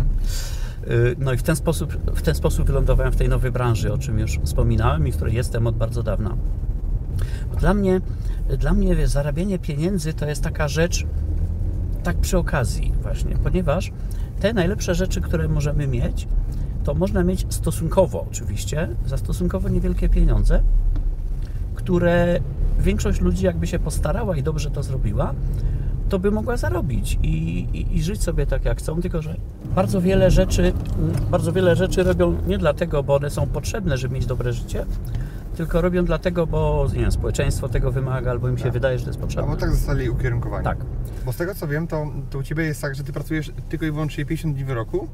Y, 0.90 1.16
No 1.18 1.32
i 1.32 1.36
w 1.36 1.42
ten 1.42 1.56
sposób, 1.56 1.92
w 2.14 2.22
ten 2.22 2.34
sposób 2.34 2.66
wylądowałem 2.66 3.12
w 3.12 3.16
tej 3.16 3.28
nowej 3.28 3.50
branży, 3.52 3.92
o 3.92 3.98
czym 3.98 4.18
już 4.18 4.38
wspominałem 4.44 5.08
i 5.08 5.12
w 5.12 5.16
której 5.16 5.34
jestem 5.34 5.66
od 5.66 5.76
bardzo 5.76 6.02
dawna. 6.02 6.36
Dla 7.60 7.74
mnie, 7.74 8.00
dla 8.58 8.72
mnie 8.72 8.96
wiesz, 8.96 9.10
zarabianie 9.10 9.58
pieniędzy 9.58 10.14
to 10.14 10.26
jest 10.26 10.42
taka 10.42 10.68
rzecz, 10.68 11.06
tak 12.02 12.16
przy 12.16 12.38
okazji 12.38 12.92
właśnie, 13.02 13.36
ponieważ 13.42 13.92
te 14.40 14.52
najlepsze 14.52 14.94
rzeczy, 14.94 15.20
które 15.20 15.48
możemy 15.48 15.86
mieć, 15.86 16.28
to 16.84 16.94
można 16.94 17.24
mieć 17.24 17.46
stosunkowo 17.50 18.26
oczywiście, 18.28 18.88
za 19.06 19.16
stosunkowo 19.16 19.68
niewielkie 19.68 20.08
pieniądze, 20.08 20.62
które 21.74 22.40
większość 22.78 23.20
ludzi 23.20 23.44
jakby 23.44 23.66
się 23.66 23.78
postarała 23.78 24.36
i 24.36 24.42
dobrze 24.42 24.70
to 24.70 24.82
zrobiła, 24.82 25.34
to 26.08 26.18
by 26.18 26.30
mogła 26.30 26.56
zarobić 26.56 27.18
i, 27.22 27.28
i, 27.58 27.96
i 27.96 28.02
żyć 28.02 28.22
sobie 28.22 28.46
tak 28.46 28.64
jak 28.64 28.78
chcą, 28.78 29.00
tylko 29.00 29.22
że 29.22 29.36
bardzo 29.74 30.00
wiele 30.00 30.30
rzeczy, 30.30 30.72
mm, 30.98 31.12
bardzo 31.30 31.52
wiele 31.52 31.76
rzeczy 31.76 32.02
robią 32.02 32.36
nie 32.46 32.58
dlatego, 32.58 33.02
bo 33.02 33.16
one 33.16 33.30
są 33.30 33.46
potrzebne, 33.46 33.98
żeby 33.98 34.14
mieć 34.14 34.26
dobre 34.26 34.52
życie, 34.52 34.86
tylko 35.56 35.80
robią 35.80 36.04
dlatego, 36.04 36.46
bo 36.46 36.86
nie 36.92 37.00
wiem, 37.00 37.12
społeczeństwo 37.12 37.68
tego 37.68 37.92
wymaga, 37.92 38.30
albo 38.30 38.48
im 38.48 38.58
się 38.58 38.70
wydaje, 38.70 38.98
że 38.98 39.04
to 39.04 39.10
jest 39.10 39.20
potrzebne. 39.20 39.50
Albo 39.50 39.60
tak 39.60 39.70
zostali 39.70 40.10
ukierunkowani. 40.10 40.64
Tak. 40.64 40.78
Bo 41.26 41.32
z 41.32 41.36
tego 41.36 41.54
co 41.54 41.68
wiem, 41.68 41.86
to, 41.86 42.06
to 42.30 42.38
u 42.38 42.42
Ciebie 42.42 42.64
jest 42.64 42.82
tak, 42.82 42.94
że 42.94 43.04
Ty 43.04 43.12
pracujesz 43.12 43.52
tylko 43.68 43.86
i 43.86 43.90
wyłącznie 43.90 44.24
50 44.24 44.54
dni 44.54 44.64
w 44.64 44.70
roku, 44.70 45.08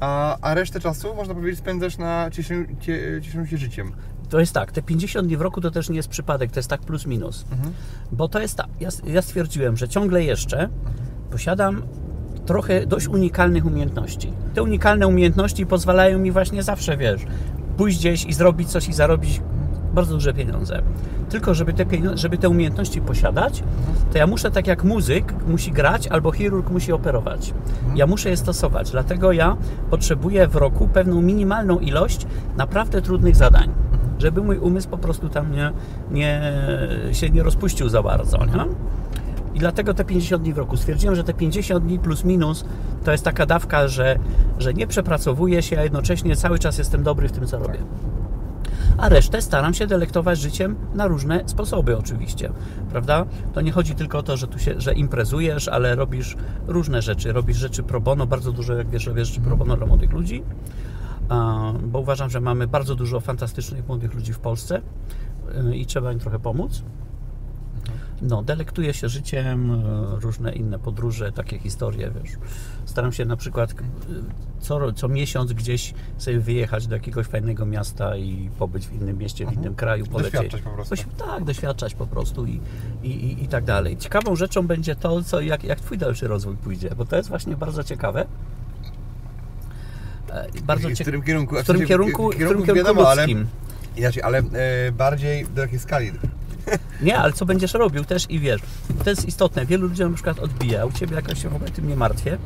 a, 0.00 0.38
a 0.40 0.54
resztę 0.54 0.80
czasu, 0.80 1.14
można 1.14 1.34
powiedzieć, 1.34 1.58
spędzasz 1.58 1.98
na 1.98 2.30
cieszeniu, 2.30 2.66
cie, 2.80 3.20
cieszeniu 3.22 3.46
się 3.46 3.56
życiem. 3.56 3.92
To 4.28 4.40
jest 4.40 4.52
tak, 4.52 4.72
te 4.72 4.82
50 4.82 5.26
dni 5.26 5.36
w 5.36 5.40
roku 5.40 5.60
to 5.60 5.70
też 5.70 5.88
nie 5.88 5.96
jest 5.96 6.08
przypadek, 6.08 6.50
to 6.52 6.58
jest 6.58 6.70
tak 6.70 6.80
plus 6.80 7.06
minus. 7.06 7.44
Bo 8.12 8.28
to 8.28 8.40
jest 8.40 8.56
tak, 8.56 8.66
ja, 8.80 8.88
ja 9.06 9.22
stwierdziłem, 9.22 9.76
że 9.76 9.88
ciągle 9.88 10.24
jeszcze 10.24 10.68
posiadam 11.30 11.82
trochę 12.46 12.86
dość 12.86 13.08
unikalnych 13.08 13.66
umiejętności. 13.66 14.32
Te 14.54 14.62
unikalne 14.62 15.06
umiejętności 15.06 15.66
pozwalają 15.66 16.18
mi 16.18 16.30
właśnie 16.32 16.62
zawsze, 16.62 16.96
wiesz, 16.96 17.20
pójść 17.76 17.98
gdzieś 17.98 18.24
i 18.24 18.32
zrobić 18.32 18.68
coś 18.68 18.88
i 18.88 18.92
zarobić 18.92 19.40
bardzo 19.94 20.14
duże 20.14 20.34
pieniądze. 20.34 20.82
Tylko 21.28 21.54
żeby 21.54 21.72
te, 21.72 21.84
pienio- 21.86 22.16
żeby 22.16 22.38
te 22.38 22.48
umiejętności 22.48 23.00
posiadać, 23.00 23.62
to 24.12 24.18
ja 24.18 24.26
muszę 24.26 24.50
tak 24.50 24.66
jak 24.66 24.84
muzyk 24.84 25.34
musi 25.48 25.72
grać 25.72 26.06
albo 26.08 26.32
chirurg 26.32 26.70
musi 26.70 26.92
operować. 26.92 27.54
Ja 27.94 28.06
muszę 28.06 28.30
je 28.30 28.36
stosować, 28.36 28.90
dlatego 28.90 29.32
ja 29.32 29.56
potrzebuję 29.90 30.48
w 30.48 30.56
roku 30.56 30.88
pewną 30.88 31.22
minimalną 31.22 31.78
ilość 31.78 32.26
naprawdę 32.56 33.02
trudnych 33.02 33.36
zadań, 33.36 33.70
żeby 34.18 34.40
mój 34.40 34.58
umysł 34.58 34.88
po 34.88 34.98
prostu 34.98 35.28
tam 35.28 35.52
nie, 35.52 35.72
nie, 36.10 36.52
się 37.12 37.30
nie 37.30 37.42
rozpuścił 37.42 37.88
za 37.88 38.02
bardzo. 38.02 38.38
Nie? 38.38 38.64
I 39.54 39.58
dlatego 39.58 39.94
te 39.94 40.04
50 40.04 40.42
dni 40.42 40.52
w 40.52 40.58
roku. 40.58 40.76
Stwierdziłem, 40.76 41.16
że 41.16 41.24
te 41.24 41.34
50 41.34 41.84
dni 41.84 41.98
plus 41.98 42.24
minus 42.24 42.64
to 43.04 43.12
jest 43.12 43.24
taka 43.24 43.46
dawka, 43.46 43.88
że, 43.88 44.18
że 44.58 44.74
nie 44.74 44.86
przepracowuję 44.86 45.62
się, 45.62 45.78
a 45.78 45.82
jednocześnie 45.82 46.36
cały 46.36 46.58
czas 46.58 46.78
jestem 46.78 47.02
dobry 47.02 47.28
w 47.28 47.32
tym, 47.32 47.46
co 47.46 47.58
robię. 47.58 47.78
A 48.98 49.08
resztę 49.08 49.42
staram 49.42 49.74
się 49.74 49.86
delektować 49.86 50.38
życiem 50.38 50.76
na 50.94 51.06
różne 51.06 51.42
sposoby 51.46 51.98
oczywiście, 51.98 52.50
prawda? 52.90 53.26
To 53.52 53.60
nie 53.60 53.72
chodzi 53.72 53.94
tylko 53.94 54.18
o 54.18 54.22
to, 54.22 54.36
że 54.36 54.46
tu 54.46 54.58
się, 54.58 54.74
że 54.78 54.94
imprezujesz, 54.94 55.68
ale 55.68 55.94
robisz 55.94 56.36
różne 56.66 57.02
rzeczy. 57.02 57.32
Robisz 57.32 57.56
rzeczy 57.56 57.82
pro 57.82 58.00
bono, 58.00 58.26
bardzo 58.26 58.52
dużo, 58.52 58.74
jak 58.74 58.90
wiesz, 58.90 59.06
robisz 59.06 59.38
pro 59.38 59.56
bono 59.56 59.76
dla 59.76 59.86
młodych 59.86 60.12
ludzi, 60.12 60.42
bo 61.82 61.98
uważam, 61.98 62.30
że 62.30 62.40
mamy 62.40 62.66
bardzo 62.66 62.94
dużo 62.94 63.20
fantastycznych 63.20 63.88
młodych 63.88 64.14
ludzi 64.14 64.32
w 64.32 64.38
Polsce 64.38 64.80
y, 65.70 65.76
i 65.76 65.86
trzeba 65.86 66.12
im 66.12 66.18
trochę 66.18 66.38
pomóc. 66.38 66.82
No, 68.22 68.42
delektuję 68.42 68.94
się 68.94 69.08
życiem, 69.08 69.70
e, 69.70 70.20
różne 70.20 70.52
inne 70.52 70.78
podróże, 70.78 71.32
takie 71.32 71.58
historie, 71.58 72.10
wiesz. 72.10 72.32
Staram 72.84 73.12
się 73.12 73.24
na 73.24 73.36
przykład 73.36 73.70
e, 73.70 73.74
co, 74.60 74.92
co 74.92 75.08
miesiąc 75.08 75.52
gdzieś 75.52 75.94
sobie 76.18 76.40
wyjechać 76.40 76.86
do 76.86 76.94
jakiegoś 76.94 77.26
fajnego 77.26 77.66
miasta 77.66 78.16
i 78.16 78.50
pobyć 78.58 78.86
w 78.86 78.92
innym 78.92 79.18
mieście, 79.18 79.46
w 79.46 79.52
innym 79.52 79.74
kraju, 79.74 80.06
polecieć. 80.06 80.32
Doświadczać 80.32 80.62
po 80.62 80.70
prostu. 80.70 80.94
Tak, 81.18 81.44
doświadczać 81.44 81.94
po 81.94 82.06
prostu 82.06 82.46
i, 82.46 82.60
i, 83.02 83.08
i, 83.08 83.44
i 83.44 83.48
tak 83.48 83.64
dalej. 83.64 83.96
Ciekawą 83.96 84.36
rzeczą 84.36 84.66
będzie 84.66 84.96
to, 84.96 85.22
co, 85.22 85.40
jak, 85.40 85.64
jak 85.64 85.80
Twój 85.80 85.98
dalszy 85.98 86.28
rozwój 86.28 86.56
pójdzie, 86.56 86.90
bo 86.96 87.04
to 87.04 87.16
jest 87.16 87.28
właśnie 87.28 87.56
bardzo 87.56 87.84
ciekawe. 87.84 88.26
Bardzo 90.62 90.88
w 90.88 90.92
ciekawe. 90.92 91.04
którym 91.04 91.22
kierunku? 91.22 91.56
W 91.56 91.62
którym 91.62 91.86
kierunku, 91.86 92.30
w 92.30 92.34
którym 92.34 92.48
kierunku 92.48 92.74
wiadomo, 92.74 93.10
ale, 93.10 93.26
inaczej, 93.96 94.22
ale 94.22 94.38
e, 94.38 94.92
bardziej 94.92 95.46
do 95.54 95.62
jakiej 95.62 95.78
skali? 95.78 96.12
Nie, 97.02 97.18
ale 97.18 97.32
co 97.32 97.46
będziesz 97.46 97.74
robił 97.74 98.04
też 98.04 98.30
i 98.30 98.40
wiesz, 98.40 98.60
to 99.04 99.10
jest 99.10 99.28
istotne. 99.28 99.66
Wielu 99.66 99.88
ludzi 99.88 100.02
na 100.02 100.10
przykład 100.10 100.38
odbija, 100.38 100.86
u 100.86 100.92
Ciebie 100.92 101.16
jakoś 101.16 101.42
się 101.42 101.48
w 101.48 101.54
ogóle 101.54 101.70
tym 101.70 101.88
nie 101.88 101.96
martwię. 101.96 102.38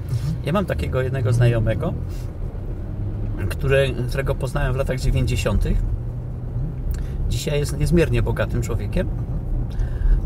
Ja 0.44 0.53
mam 0.53 0.66
takiego 0.66 1.03
jednego 1.03 1.33
znajomego, 1.33 1.94
który, 3.48 3.94
którego 4.09 4.35
poznałem 4.35 4.72
w 4.72 4.76
latach 4.76 5.00
90. 5.00 5.64
Dzisiaj 7.29 7.59
jest 7.59 7.79
niezmiernie 7.79 8.22
bogatym 8.22 8.62
człowiekiem, 8.62 9.09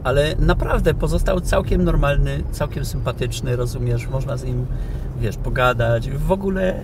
ale 0.04 0.36
naprawdę 0.38 0.94
pozostał 0.94 1.40
całkiem 1.40 1.84
normalny, 1.84 2.42
całkiem 2.50 2.84
sympatyczny, 2.84 3.56
rozumiesz, 3.56 4.08
można 4.08 4.36
z 4.36 4.44
nim, 4.44 4.66
wiesz, 5.20 5.36
pogadać, 5.36 6.10
w 6.10 6.32
ogóle 6.32 6.80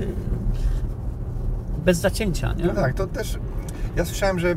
bez 1.85 1.99
zacięcia, 1.99 2.53
nie? 2.53 2.65
No 2.65 2.73
tak, 2.75 2.95
to 2.95 3.07
też... 3.07 3.39
Ja 3.97 4.05
słyszałem, 4.05 4.39
że 4.39 4.51
e, 4.51 4.57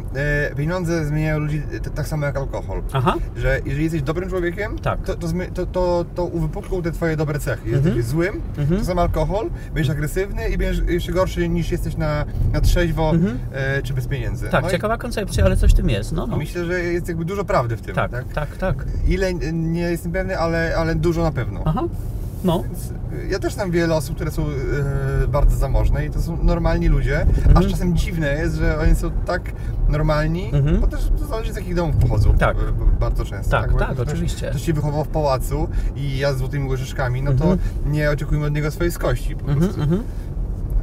pieniądze 0.55 1.05
zmieniają 1.05 1.39
ludzi 1.39 1.61
tak 1.95 2.07
samo 2.07 2.25
jak 2.25 2.37
alkohol. 2.37 2.81
Aha, 2.93 3.15
Że 3.37 3.59
jeżeli 3.65 3.83
jesteś 3.83 4.01
dobrym 4.01 4.29
człowiekiem, 4.29 4.79
Tak. 4.79 5.01
to, 5.01 5.15
to, 5.15 5.27
to, 5.53 5.65
to, 5.65 6.05
to 6.15 6.25
uwypukłą 6.25 6.81
te 6.81 6.91
twoje 6.91 7.17
dobre 7.17 7.39
cechy. 7.39 7.69
Jesteś 7.69 7.87
Mhm. 7.87 8.03
złym, 8.05 8.41
Mhm. 8.57 8.79
to 8.79 8.85
sam 8.85 8.99
alkohol, 8.99 9.49
będziesz 9.73 9.89
agresywny 9.91 10.49
i 10.49 10.57
będziesz 10.57 10.85
jeszcze 10.87 11.11
gorszy 11.11 11.49
niż 11.49 11.71
jesteś 11.71 11.97
na, 11.97 12.25
na 12.53 12.61
trzeźwo 12.61 13.09
Mhm. 13.15 13.39
e, 13.53 13.81
czy 13.81 13.93
bez 13.93 14.07
pieniędzy. 14.07 14.49
tak, 14.49 14.61
No 14.63 14.69
i- 14.69 14.71
ciekawa 14.71 14.97
koncepcja, 14.97 15.45
ale 15.45 15.57
coś 15.57 15.71
w 15.71 15.75
tym 15.75 15.89
jest, 15.89 16.11
no, 16.11 16.27
no. 16.27 16.37
Myślę, 16.37 16.65
że 16.65 16.79
jest 16.79 17.07
jakby 17.07 17.25
dużo 17.25 17.45
prawdy 17.45 17.77
w 17.77 17.81
tym. 17.81 17.95
Tak, 17.95 18.11
tak, 18.33 18.57
tak. 18.57 18.85
Ile 19.07 19.27
e, 19.27 19.53
nie 19.53 19.81
jestem 19.81 20.11
pewny, 20.11 20.37
ale, 20.37 20.73
ale 20.77 20.95
dużo 20.95 21.23
na 21.23 21.31
pewno. 21.31 21.61
Aha, 21.65 21.83
no. 22.43 22.63
Więc, 22.63 22.91
e, 23.25 23.27
Ja 23.27 23.39
też 23.39 23.53
znam 23.53 23.71
wiele 23.71 23.95
osób, 23.95 24.15
które 24.15 24.31
są 24.31 24.45
e, 25.23 25.27
bardzo 25.27 25.57
zamożne 25.57 26.05
i 26.05 26.09
to 26.09 26.21
są 26.21 26.43
normalni 26.43 26.87
ludzie, 26.87 27.21
Mhm. 27.21 27.57
aż 27.57 27.67
czasem 27.67 27.95
dziwne 27.97 28.33
jest, 28.33 28.55
że 28.55 28.79
oni 28.79 28.95
są 28.95 29.11
tak 29.11 29.51
normalni, 29.89 30.45
Mhm. 30.55 30.81
bo 30.81 30.87
też 30.87 31.11
to 31.19 31.25
zależy 31.25 31.53
z 31.53 31.55
jakich 31.55 31.75
domów 31.75 31.95
pochodzą 31.95 32.37
Tak. 32.37 32.57
e, 32.57 32.59
bardzo 32.99 33.25
często. 33.25 33.51
Tak, 33.51 33.71
tak, 33.71 33.79
jak 33.81 33.91
ktoś, 33.91 34.07
oczywiście. 34.07 34.49
Ktoś 34.49 34.61
się 34.65 34.73
wychował 34.73 35.03
w 35.03 35.07
pałacu 35.07 35.67
i 35.95 36.17
ja 36.17 36.33
z 36.33 36.37
złotymi 36.37 36.69
łyżeczkami, 36.69 37.21
no 37.21 37.31
to 37.33 37.43
Mhm. 37.51 37.59
nie 37.93 38.11
oczekujmy 38.11 38.45
od 38.45 38.53
niego 38.53 38.71
swojej 38.71 38.91
skości 38.91 39.35
po 39.35 39.41
Mhm, 39.41 39.59
prostu. 39.59 39.81
mhm. 39.81 40.03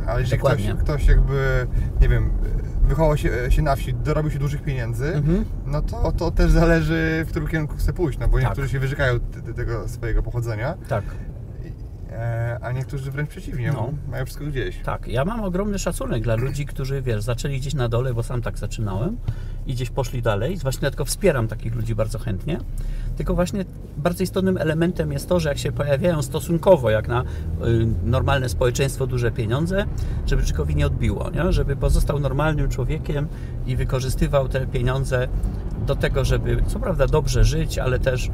Ale 0.06 0.20
jeżeli 0.20 0.38
ktoś, 0.42 0.62
ktoś 0.80 1.06
jakby, 1.06 1.66
nie 2.00 2.08
wiem, 2.08 2.30
wychował 2.88 3.16
się, 3.16 3.30
się 3.48 3.62
na 3.62 3.76
wsi, 3.76 3.94
dorobił 3.94 4.30
się 4.30 4.38
dużych 4.38 4.62
pieniędzy, 4.62 5.14
Mhm. 5.14 5.44
no 5.66 5.82
to, 5.82 6.12
to 6.12 6.30
też 6.30 6.50
zależy, 6.50 7.24
w 7.26 7.30
którym 7.30 7.48
kierunku 7.48 7.74
chce 7.76 7.92
pójść, 7.92 8.18
no 8.18 8.28
bo 8.28 8.36
Tak. 8.38 8.46
niektórzy 8.46 8.68
się 8.68 8.78
wyrzekają 8.78 9.20
tego 9.56 9.88
swojego 9.88 10.22
pochodzenia, 10.22 10.74
Tak. 10.88 11.04
E, 12.12 12.58
a 12.62 12.72
niektórzy 12.72 13.10
wręcz 13.10 13.30
przeciwnie, 13.30 13.72
No. 13.72 13.92
mają 14.10 14.24
wszystko 14.24 14.44
gdzieś. 14.46 14.78
Tak, 14.84 15.06
ja 15.06 15.24
mam 15.24 15.40
ogromny 15.44 15.78
szacunek 15.78 16.22
dla 16.22 16.34
ludzi, 16.34 16.66
którzy, 16.66 17.02
wiesz, 17.02 17.22
zaczęli 17.22 17.58
gdzieś 17.60 17.74
na 17.74 17.88
dole, 17.88 18.14
bo 18.14 18.22
sam 18.22 18.42
tak 18.42 18.58
zaczynałem 18.58 19.16
i 19.66 19.72
gdzieś 19.74 19.90
poszli 19.90 20.22
dalej. 20.22 20.56
Właśnie 20.56 20.80
dlatego 20.80 21.04
wspieram 21.04 21.48
takich 21.48 21.74
ludzi 21.74 21.94
bardzo 21.94 22.18
chętnie. 22.18 22.58
Tylko 23.16 23.34
właśnie 23.34 23.64
bardzo 23.96 24.22
istotnym 24.22 24.58
elementem 24.58 25.12
jest 25.12 25.28
to, 25.28 25.40
że 25.40 25.48
jak 25.48 25.58
się 25.58 25.72
pojawiają 25.72 26.22
stosunkowo, 26.22 26.90
jak 26.90 27.08
na 27.08 27.22
y, 27.22 27.24
normalne 28.04 28.48
społeczeństwo, 28.48 29.06
duże 29.06 29.30
pieniądze, 29.30 29.84
żeby 30.26 30.42
człowiekowi 30.42 30.76
nie 30.76 30.86
odbiło, 30.86 31.30
nie? 31.30 31.52
żeby 31.52 31.76
pozostał 31.76 32.20
normalnym 32.20 32.68
człowiekiem 32.68 33.28
i 33.66 33.76
wykorzystywał 33.76 34.48
te 34.48 34.66
pieniądze 34.66 35.28
do 35.86 35.96
tego, 35.96 36.24
żeby 36.24 36.62
co 36.66 36.78
prawda 36.78 37.06
dobrze 37.06 37.44
żyć, 37.44 37.78
ale 37.78 37.98
też 37.98 38.30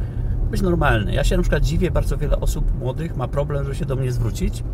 być 0.51 0.63
normalny. 0.63 1.15
Ja 1.15 1.25
się 1.25 1.37
na 1.37 1.43
przykład 1.43 1.63
dziwię, 1.63 1.91
bardzo 1.91 2.17
wiele 2.17 2.41
osób 2.41 2.79
młodych 2.79 3.17
ma 3.17 3.29
problem, 3.29 3.65
żeby 3.65 3.77
się 3.77 3.85
do 3.85 3.97
mnie 3.97 4.13
zwrócić, 4.13 4.65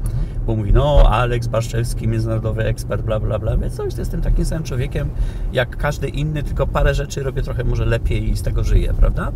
bo 0.47 0.57
mówi, 0.57 0.73
no 0.73 1.03
Aleks 1.11 1.47
Baszczewski, 1.47 2.09
międzynarodowy 2.09 2.65
ekspert, 2.65 3.03
bla, 3.03 3.21
bla, 3.21 3.39
bla. 3.39 3.57
Więc 3.57 3.77
coś, 3.77 3.97
jestem 3.97 4.21
takim 4.21 4.45
samym 4.45 4.65
człowiekiem 4.65 5.11
jak 5.53 5.77
każdy 5.77 6.09
inny, 6.09 6.43
tylko 6.43 6.67
parę 6.67 6.95
rzeczy 6.95 7.23
robię 7.23 7.43
trochę 7.43 7.65
może 7.65 7.85
lepiej 7.85 8.31
i 8.31 8.37
z 8.37 8.43
tego 8.43 8.65
żyję, 8.65 8.95
prawda? 8.99 9.33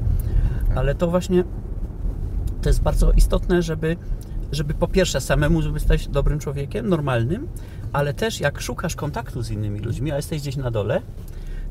Ale 0.75 0.95
to 0.95 1.07
właśnie 1.07 1.45
to 2.63 2.69
jest 2.69 2.83
bardzo 2.83 3.13
istotne, 3.13 3.63
żeby, 3.63 3.97
żeby 4.53 4.75
po 4.75 4.89
pierwsze 4.89 5.21
samemu 5.21 5.63
żeby 5.63 5.81
stać 5.81 6.09
dobrym 6.09 6.39
człowiekiem, 6.39 6.89
normalnym, 6.89 7.49
ale 7.93 8.15
też 8.15 8.41
jak 8.41 8.61
szukasz 8.61 8.97
kontaktu 8.97 9.43
z 9.43 9.51
innymi 9.51 9.81
ludźmi, 9.81 10.13
a 10.13 10.17
jesteś 10.17 10.41
gdzieś 10.41 10.57
na 10.57 10.71
dole, 10.71 11.03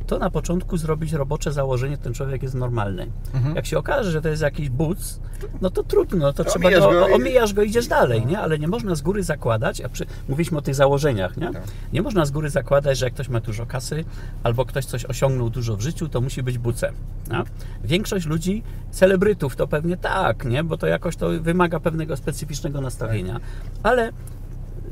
to 0.06 0.20
na 0.20 0.30
początku 0.30 0.78
zrobić 0.78 1.14
robocze 1.14 1.52
założenie, 1.52 1.96
że 1.96 2.02
ten 2.02 2.14
człowiek 2.14 2.44
jest 2.44 2.56
normalny. 2.56 3.08
Mhm. 3.34 3.56
Jak 3.56 3.66
się 3.66 3.78
okaże, 3.78 4.12
że 4.12 4.22
to 4.22 4.30
jest 4.30 4.42
jakiś 4.42 4.70
buc, 4.70 5.20
no 5.62 5.70
to 5.70 5.84
trudno, 5.84 6.34
to, 6.34 6.44
To 6.44 6.50
trzeba 6.50 6.68
omijasz 6.68 6.84
go, 6.84 6.92
go 6.92 7.16
omijasz 7.16 7.54
go 7.54 7.64
idziesz 7.64 7.88
dalej, 7.88 8.26
nie? 8.26 8.40
Ale 8.40 8.60
nie 8.60 8.68
można 8.68 8.96
z 8.96 9.02
góry 9.02 9.24
zakładać, 9.24 9.82
a 9.82 9.90
przy, 9.90 10.06
mówiliśmy 10.30 10.58
o 10.58 10.62
tych 10.62 10.76
założeniach, 10.76 11.38
nie? 11.38 11.52
Tak. 11.54 11.64
Nie 11.94 12.02
można 12.02 12.26
z 12.26 12.32
góry 12.32 12.50
zakładać, 12.50 12.98
że 12.98 13.06
jak 13.06 13.14
ktoś 13.14 13.30
ma 13.30 13.40
dużo 13.40 13.66
kasy, 13.66 14.06
albo 14.44 14.66
ktoś 14.66 14.86
coś 14.86 15.06
osiągnął 15.06 15.50
dużo 15.50 15.76
w 15.78 15.82
życiu, 15.82 16.10
to 16.10 16.22
musi 16.22 16.44
być 16.44 16.58
bucem. 16.58 16.96
nie? 17.32 17.44
Większość 17.84 18.26
ludzi, 18.26 18.64
celebrytów 18.92 19.56
to 19.56 19.68
pewnie 19.68 19.98
tak, 19.98 20.46
nie? 20.46 20.64
Bo 20.64 20.78
to 20.78 20.88
jakoś 20.88 21.16
to 21.16 21.30
wymaga 21.42 21.80
pewnego 21.80 22.18
specyficznego 22.18 22.82
nastawienia. 22.82 23.40
Ale 23.84 24.12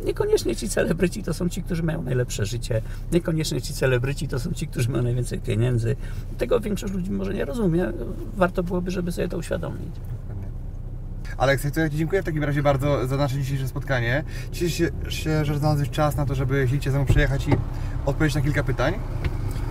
niekoniecznie 0.03 0.55
ci 0.55 0.69
celebryci 0.69 1.23
to 1.23 1.33
są 1.33 1.49
ci, 1.49 1.63
którzy 1.63 1.83
mają 1.83 2.01
najlepsze 2.01 2.45
życie. 2.45 2.81
Niekoniecznie 3.11 3.61
ci 3.61 3.73
celebryci 3.73 4.27
to 4.27 4.39
są 4.39 4.51
ci, 4.51 4.67
którzy 4.67 4.89
mają 4.89 5.03
najwięcej 5.03 5.39
pieniędzy. 5.39 5.95
Tego 6.37 6.59
większość 6.59 6.93
ludzi 6.93 7.11
może 7.11 7.33
nie 7.33 7.45
rozumie. 7.45 7.91
Warto 8.35 8.63
byłoby, 8.63 8.91
żeby 8.91 9.11
sobie 9.11 9.27
to 9.27 9.37
uświadomić. 9.37 9.91
Aleks, 11.37 11.71
to 11.73 11.79
ja 11.79 11.89
Ci 11.89 11.97
dziękuję 11.97 12.21
w 12.21 12.25
takim 12.25 12.43
razie 12.43 12.63
bardzo 12.63 13.07
za 13.07 13.17
nasze 13.17 13.37
dzisiejsze 13.37 13.67
spotkanie. 13.67 14.23
Cieszę 14.51 14.89
się, 15.09 15.45
że 15.45 15.57
znalazłeś 15.59 15.89
czas 15.89 16.15
na 16.15 16.25
to, 16.25 16.35
żeby 16.35 16.67
Cię 16.79 16.91
ze 16.91 16.97
mną 16.97 17.05
przyjechać 17.05 17.47
i 17.47 17.51
odpowiedzieć 18.05 18.35
na 18.35 18.41
kilka 18.41 18.63
pytań. 18.63 18.93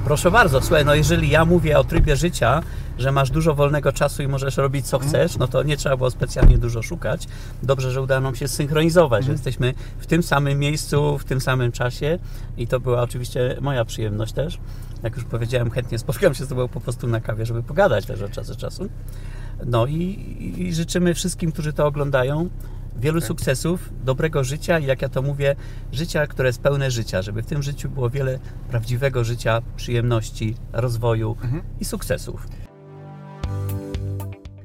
Proszę 0.05 0.31
bardzo, 0.31 0.61
słuchaj, 0.61 0.85
no 0.85 0.95
jeżeli 0.95 1.31
ja 1.31 1.45
mówię 1.45 1.79
o 1.79 1.85
trybie 1.85 2.17
życia, 2.17 2.63
że 2.99 3.13
masz 3.13 3.31
dużo 3.31 3.55
wolnego 3.55 3.93
czasu 3.93 4.23
i 4.23 4.29
możesz 4.29 4.57
robić 4.57 4.87
co 4.87 4.99
chcesz, 4.99 5.37
no 5.37 5.49
to 5.49 5.63
nie 5.63 5.77
trzeba 5.77 5.97
było 5.97 6.11
specjalnie 6.11 6.59
dużo 6.59 6.83
szukać. 6.83 7.29
Dobrze, 7.63 7.91
że 7.91 8.03
udało 8.03 8.21
nam 8.21 8.35
się 8.35 8.49
zsynchronizować, 8.49 9.25
że 9.25 9.33
jesteśmy 9.33 9.75
w 9.99 10.07
tym 10.07 10.23
samym 10.23 10.59
miejscu, 10.59 11.19
w 11.19 11.25
tym 11.25 11.41
samym 11.41 11.73
czasie 11.73 12.19
i 12.57 12.67
to 12.67 12.81
była 12.81 13.03
oczywiście 13.03 13.57
moja 13.61 13.85
przyjemność 13.85 14.33
też. 14.33 14.59
Jak 15.03 15.17
już 15.17 15.25
powiedziałem, 15.25 15.71
chętnie 15.71 15.99
spotkam 15.99 16.35
się 16.35 16.45
z 16.45 16.49
Tobą 16.49 16.69
po 16.69 16.81
prostu 16.81 17.07
na 17.07 17.21
kawie, 17.21 17.47
żeby 17.47 17.63
pogadać 17.63 18.07
też 18.07 18.23
od 18.23 18.33
czasu 18.33 18.53
do 18.53 18.61
czasu. 18.61 18.89
No 19.67 19.87
i, 19.87 20.57
i 20.59 20.75
życzymy 20.75 21.15
wszystkim, 21.15 21.53
którzy 21.53 21.73
to 21.73 21.87
oglądają, 21.87 22.51
wielu 22.97 23.21
sukcesów, 23.21 23.91
dobrego 24.05 24.45
życia 24.45 24.79
i 24.79 24.87
jak 24.87 25.03
ja 25.03 25.09
to 25.09 25.23
mówię, 25.23 25.57
życia, 25.93 26.27
które 26.27 26.49
jest 26.49 26.61
pełne 26.61 26.91
życia, 26.91 27.23
żeby 27.23 27.43
w 27.43 27.47
tym 27.47 27.63
życiu 27.63 27.89
było 27.89 28.11
wiele 28.11 28.39
prawdziwego 28.71 29.25
życia, 29.25 29.63
przyjemności, 29.77 30.55
rozwoju 30.73 31.37
i 31.81 31.85
sukcesów. 31.85 32.47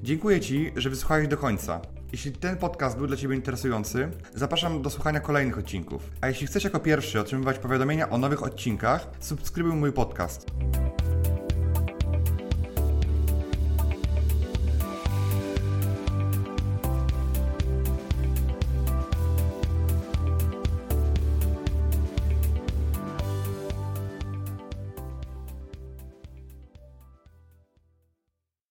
Dziękuję 0.04 0.40
Ci, 0.40 0.72
że 0.76 0.90
wysłuchałeś 0.90 1.28
do 1.28 1.38
końca. 1.38 1.82
Jeśli 2.12 2.32
ten 2.32 2.58
podcast 2.58 2.98
był 2.98 3.08
dla 3.08 3.18
Ciebie 3.18 3.36
interesujący, 3.36 4.12
zapraszam 4.36 4.82
do 4.82 4.90
słuchania 4.90 5.20
kolejnych 5.20 5.58
odcinków. 5.58 6.12
A 6.22 6.28
jeśli 6.28 6.48
chcesz 6.48 6.64
jako 6.64 6.80
pierwszy 6.80 7.20
otrzymywać 7.20 7.60
powiadomienia 7.60 8.10
o 8.10 8.18
nowych 8.18 8.44
odcinkach, 8.44 9.10
subskrybuj 9.20 9.74
mój 9.74 9.92
podcast. 9.92 10.52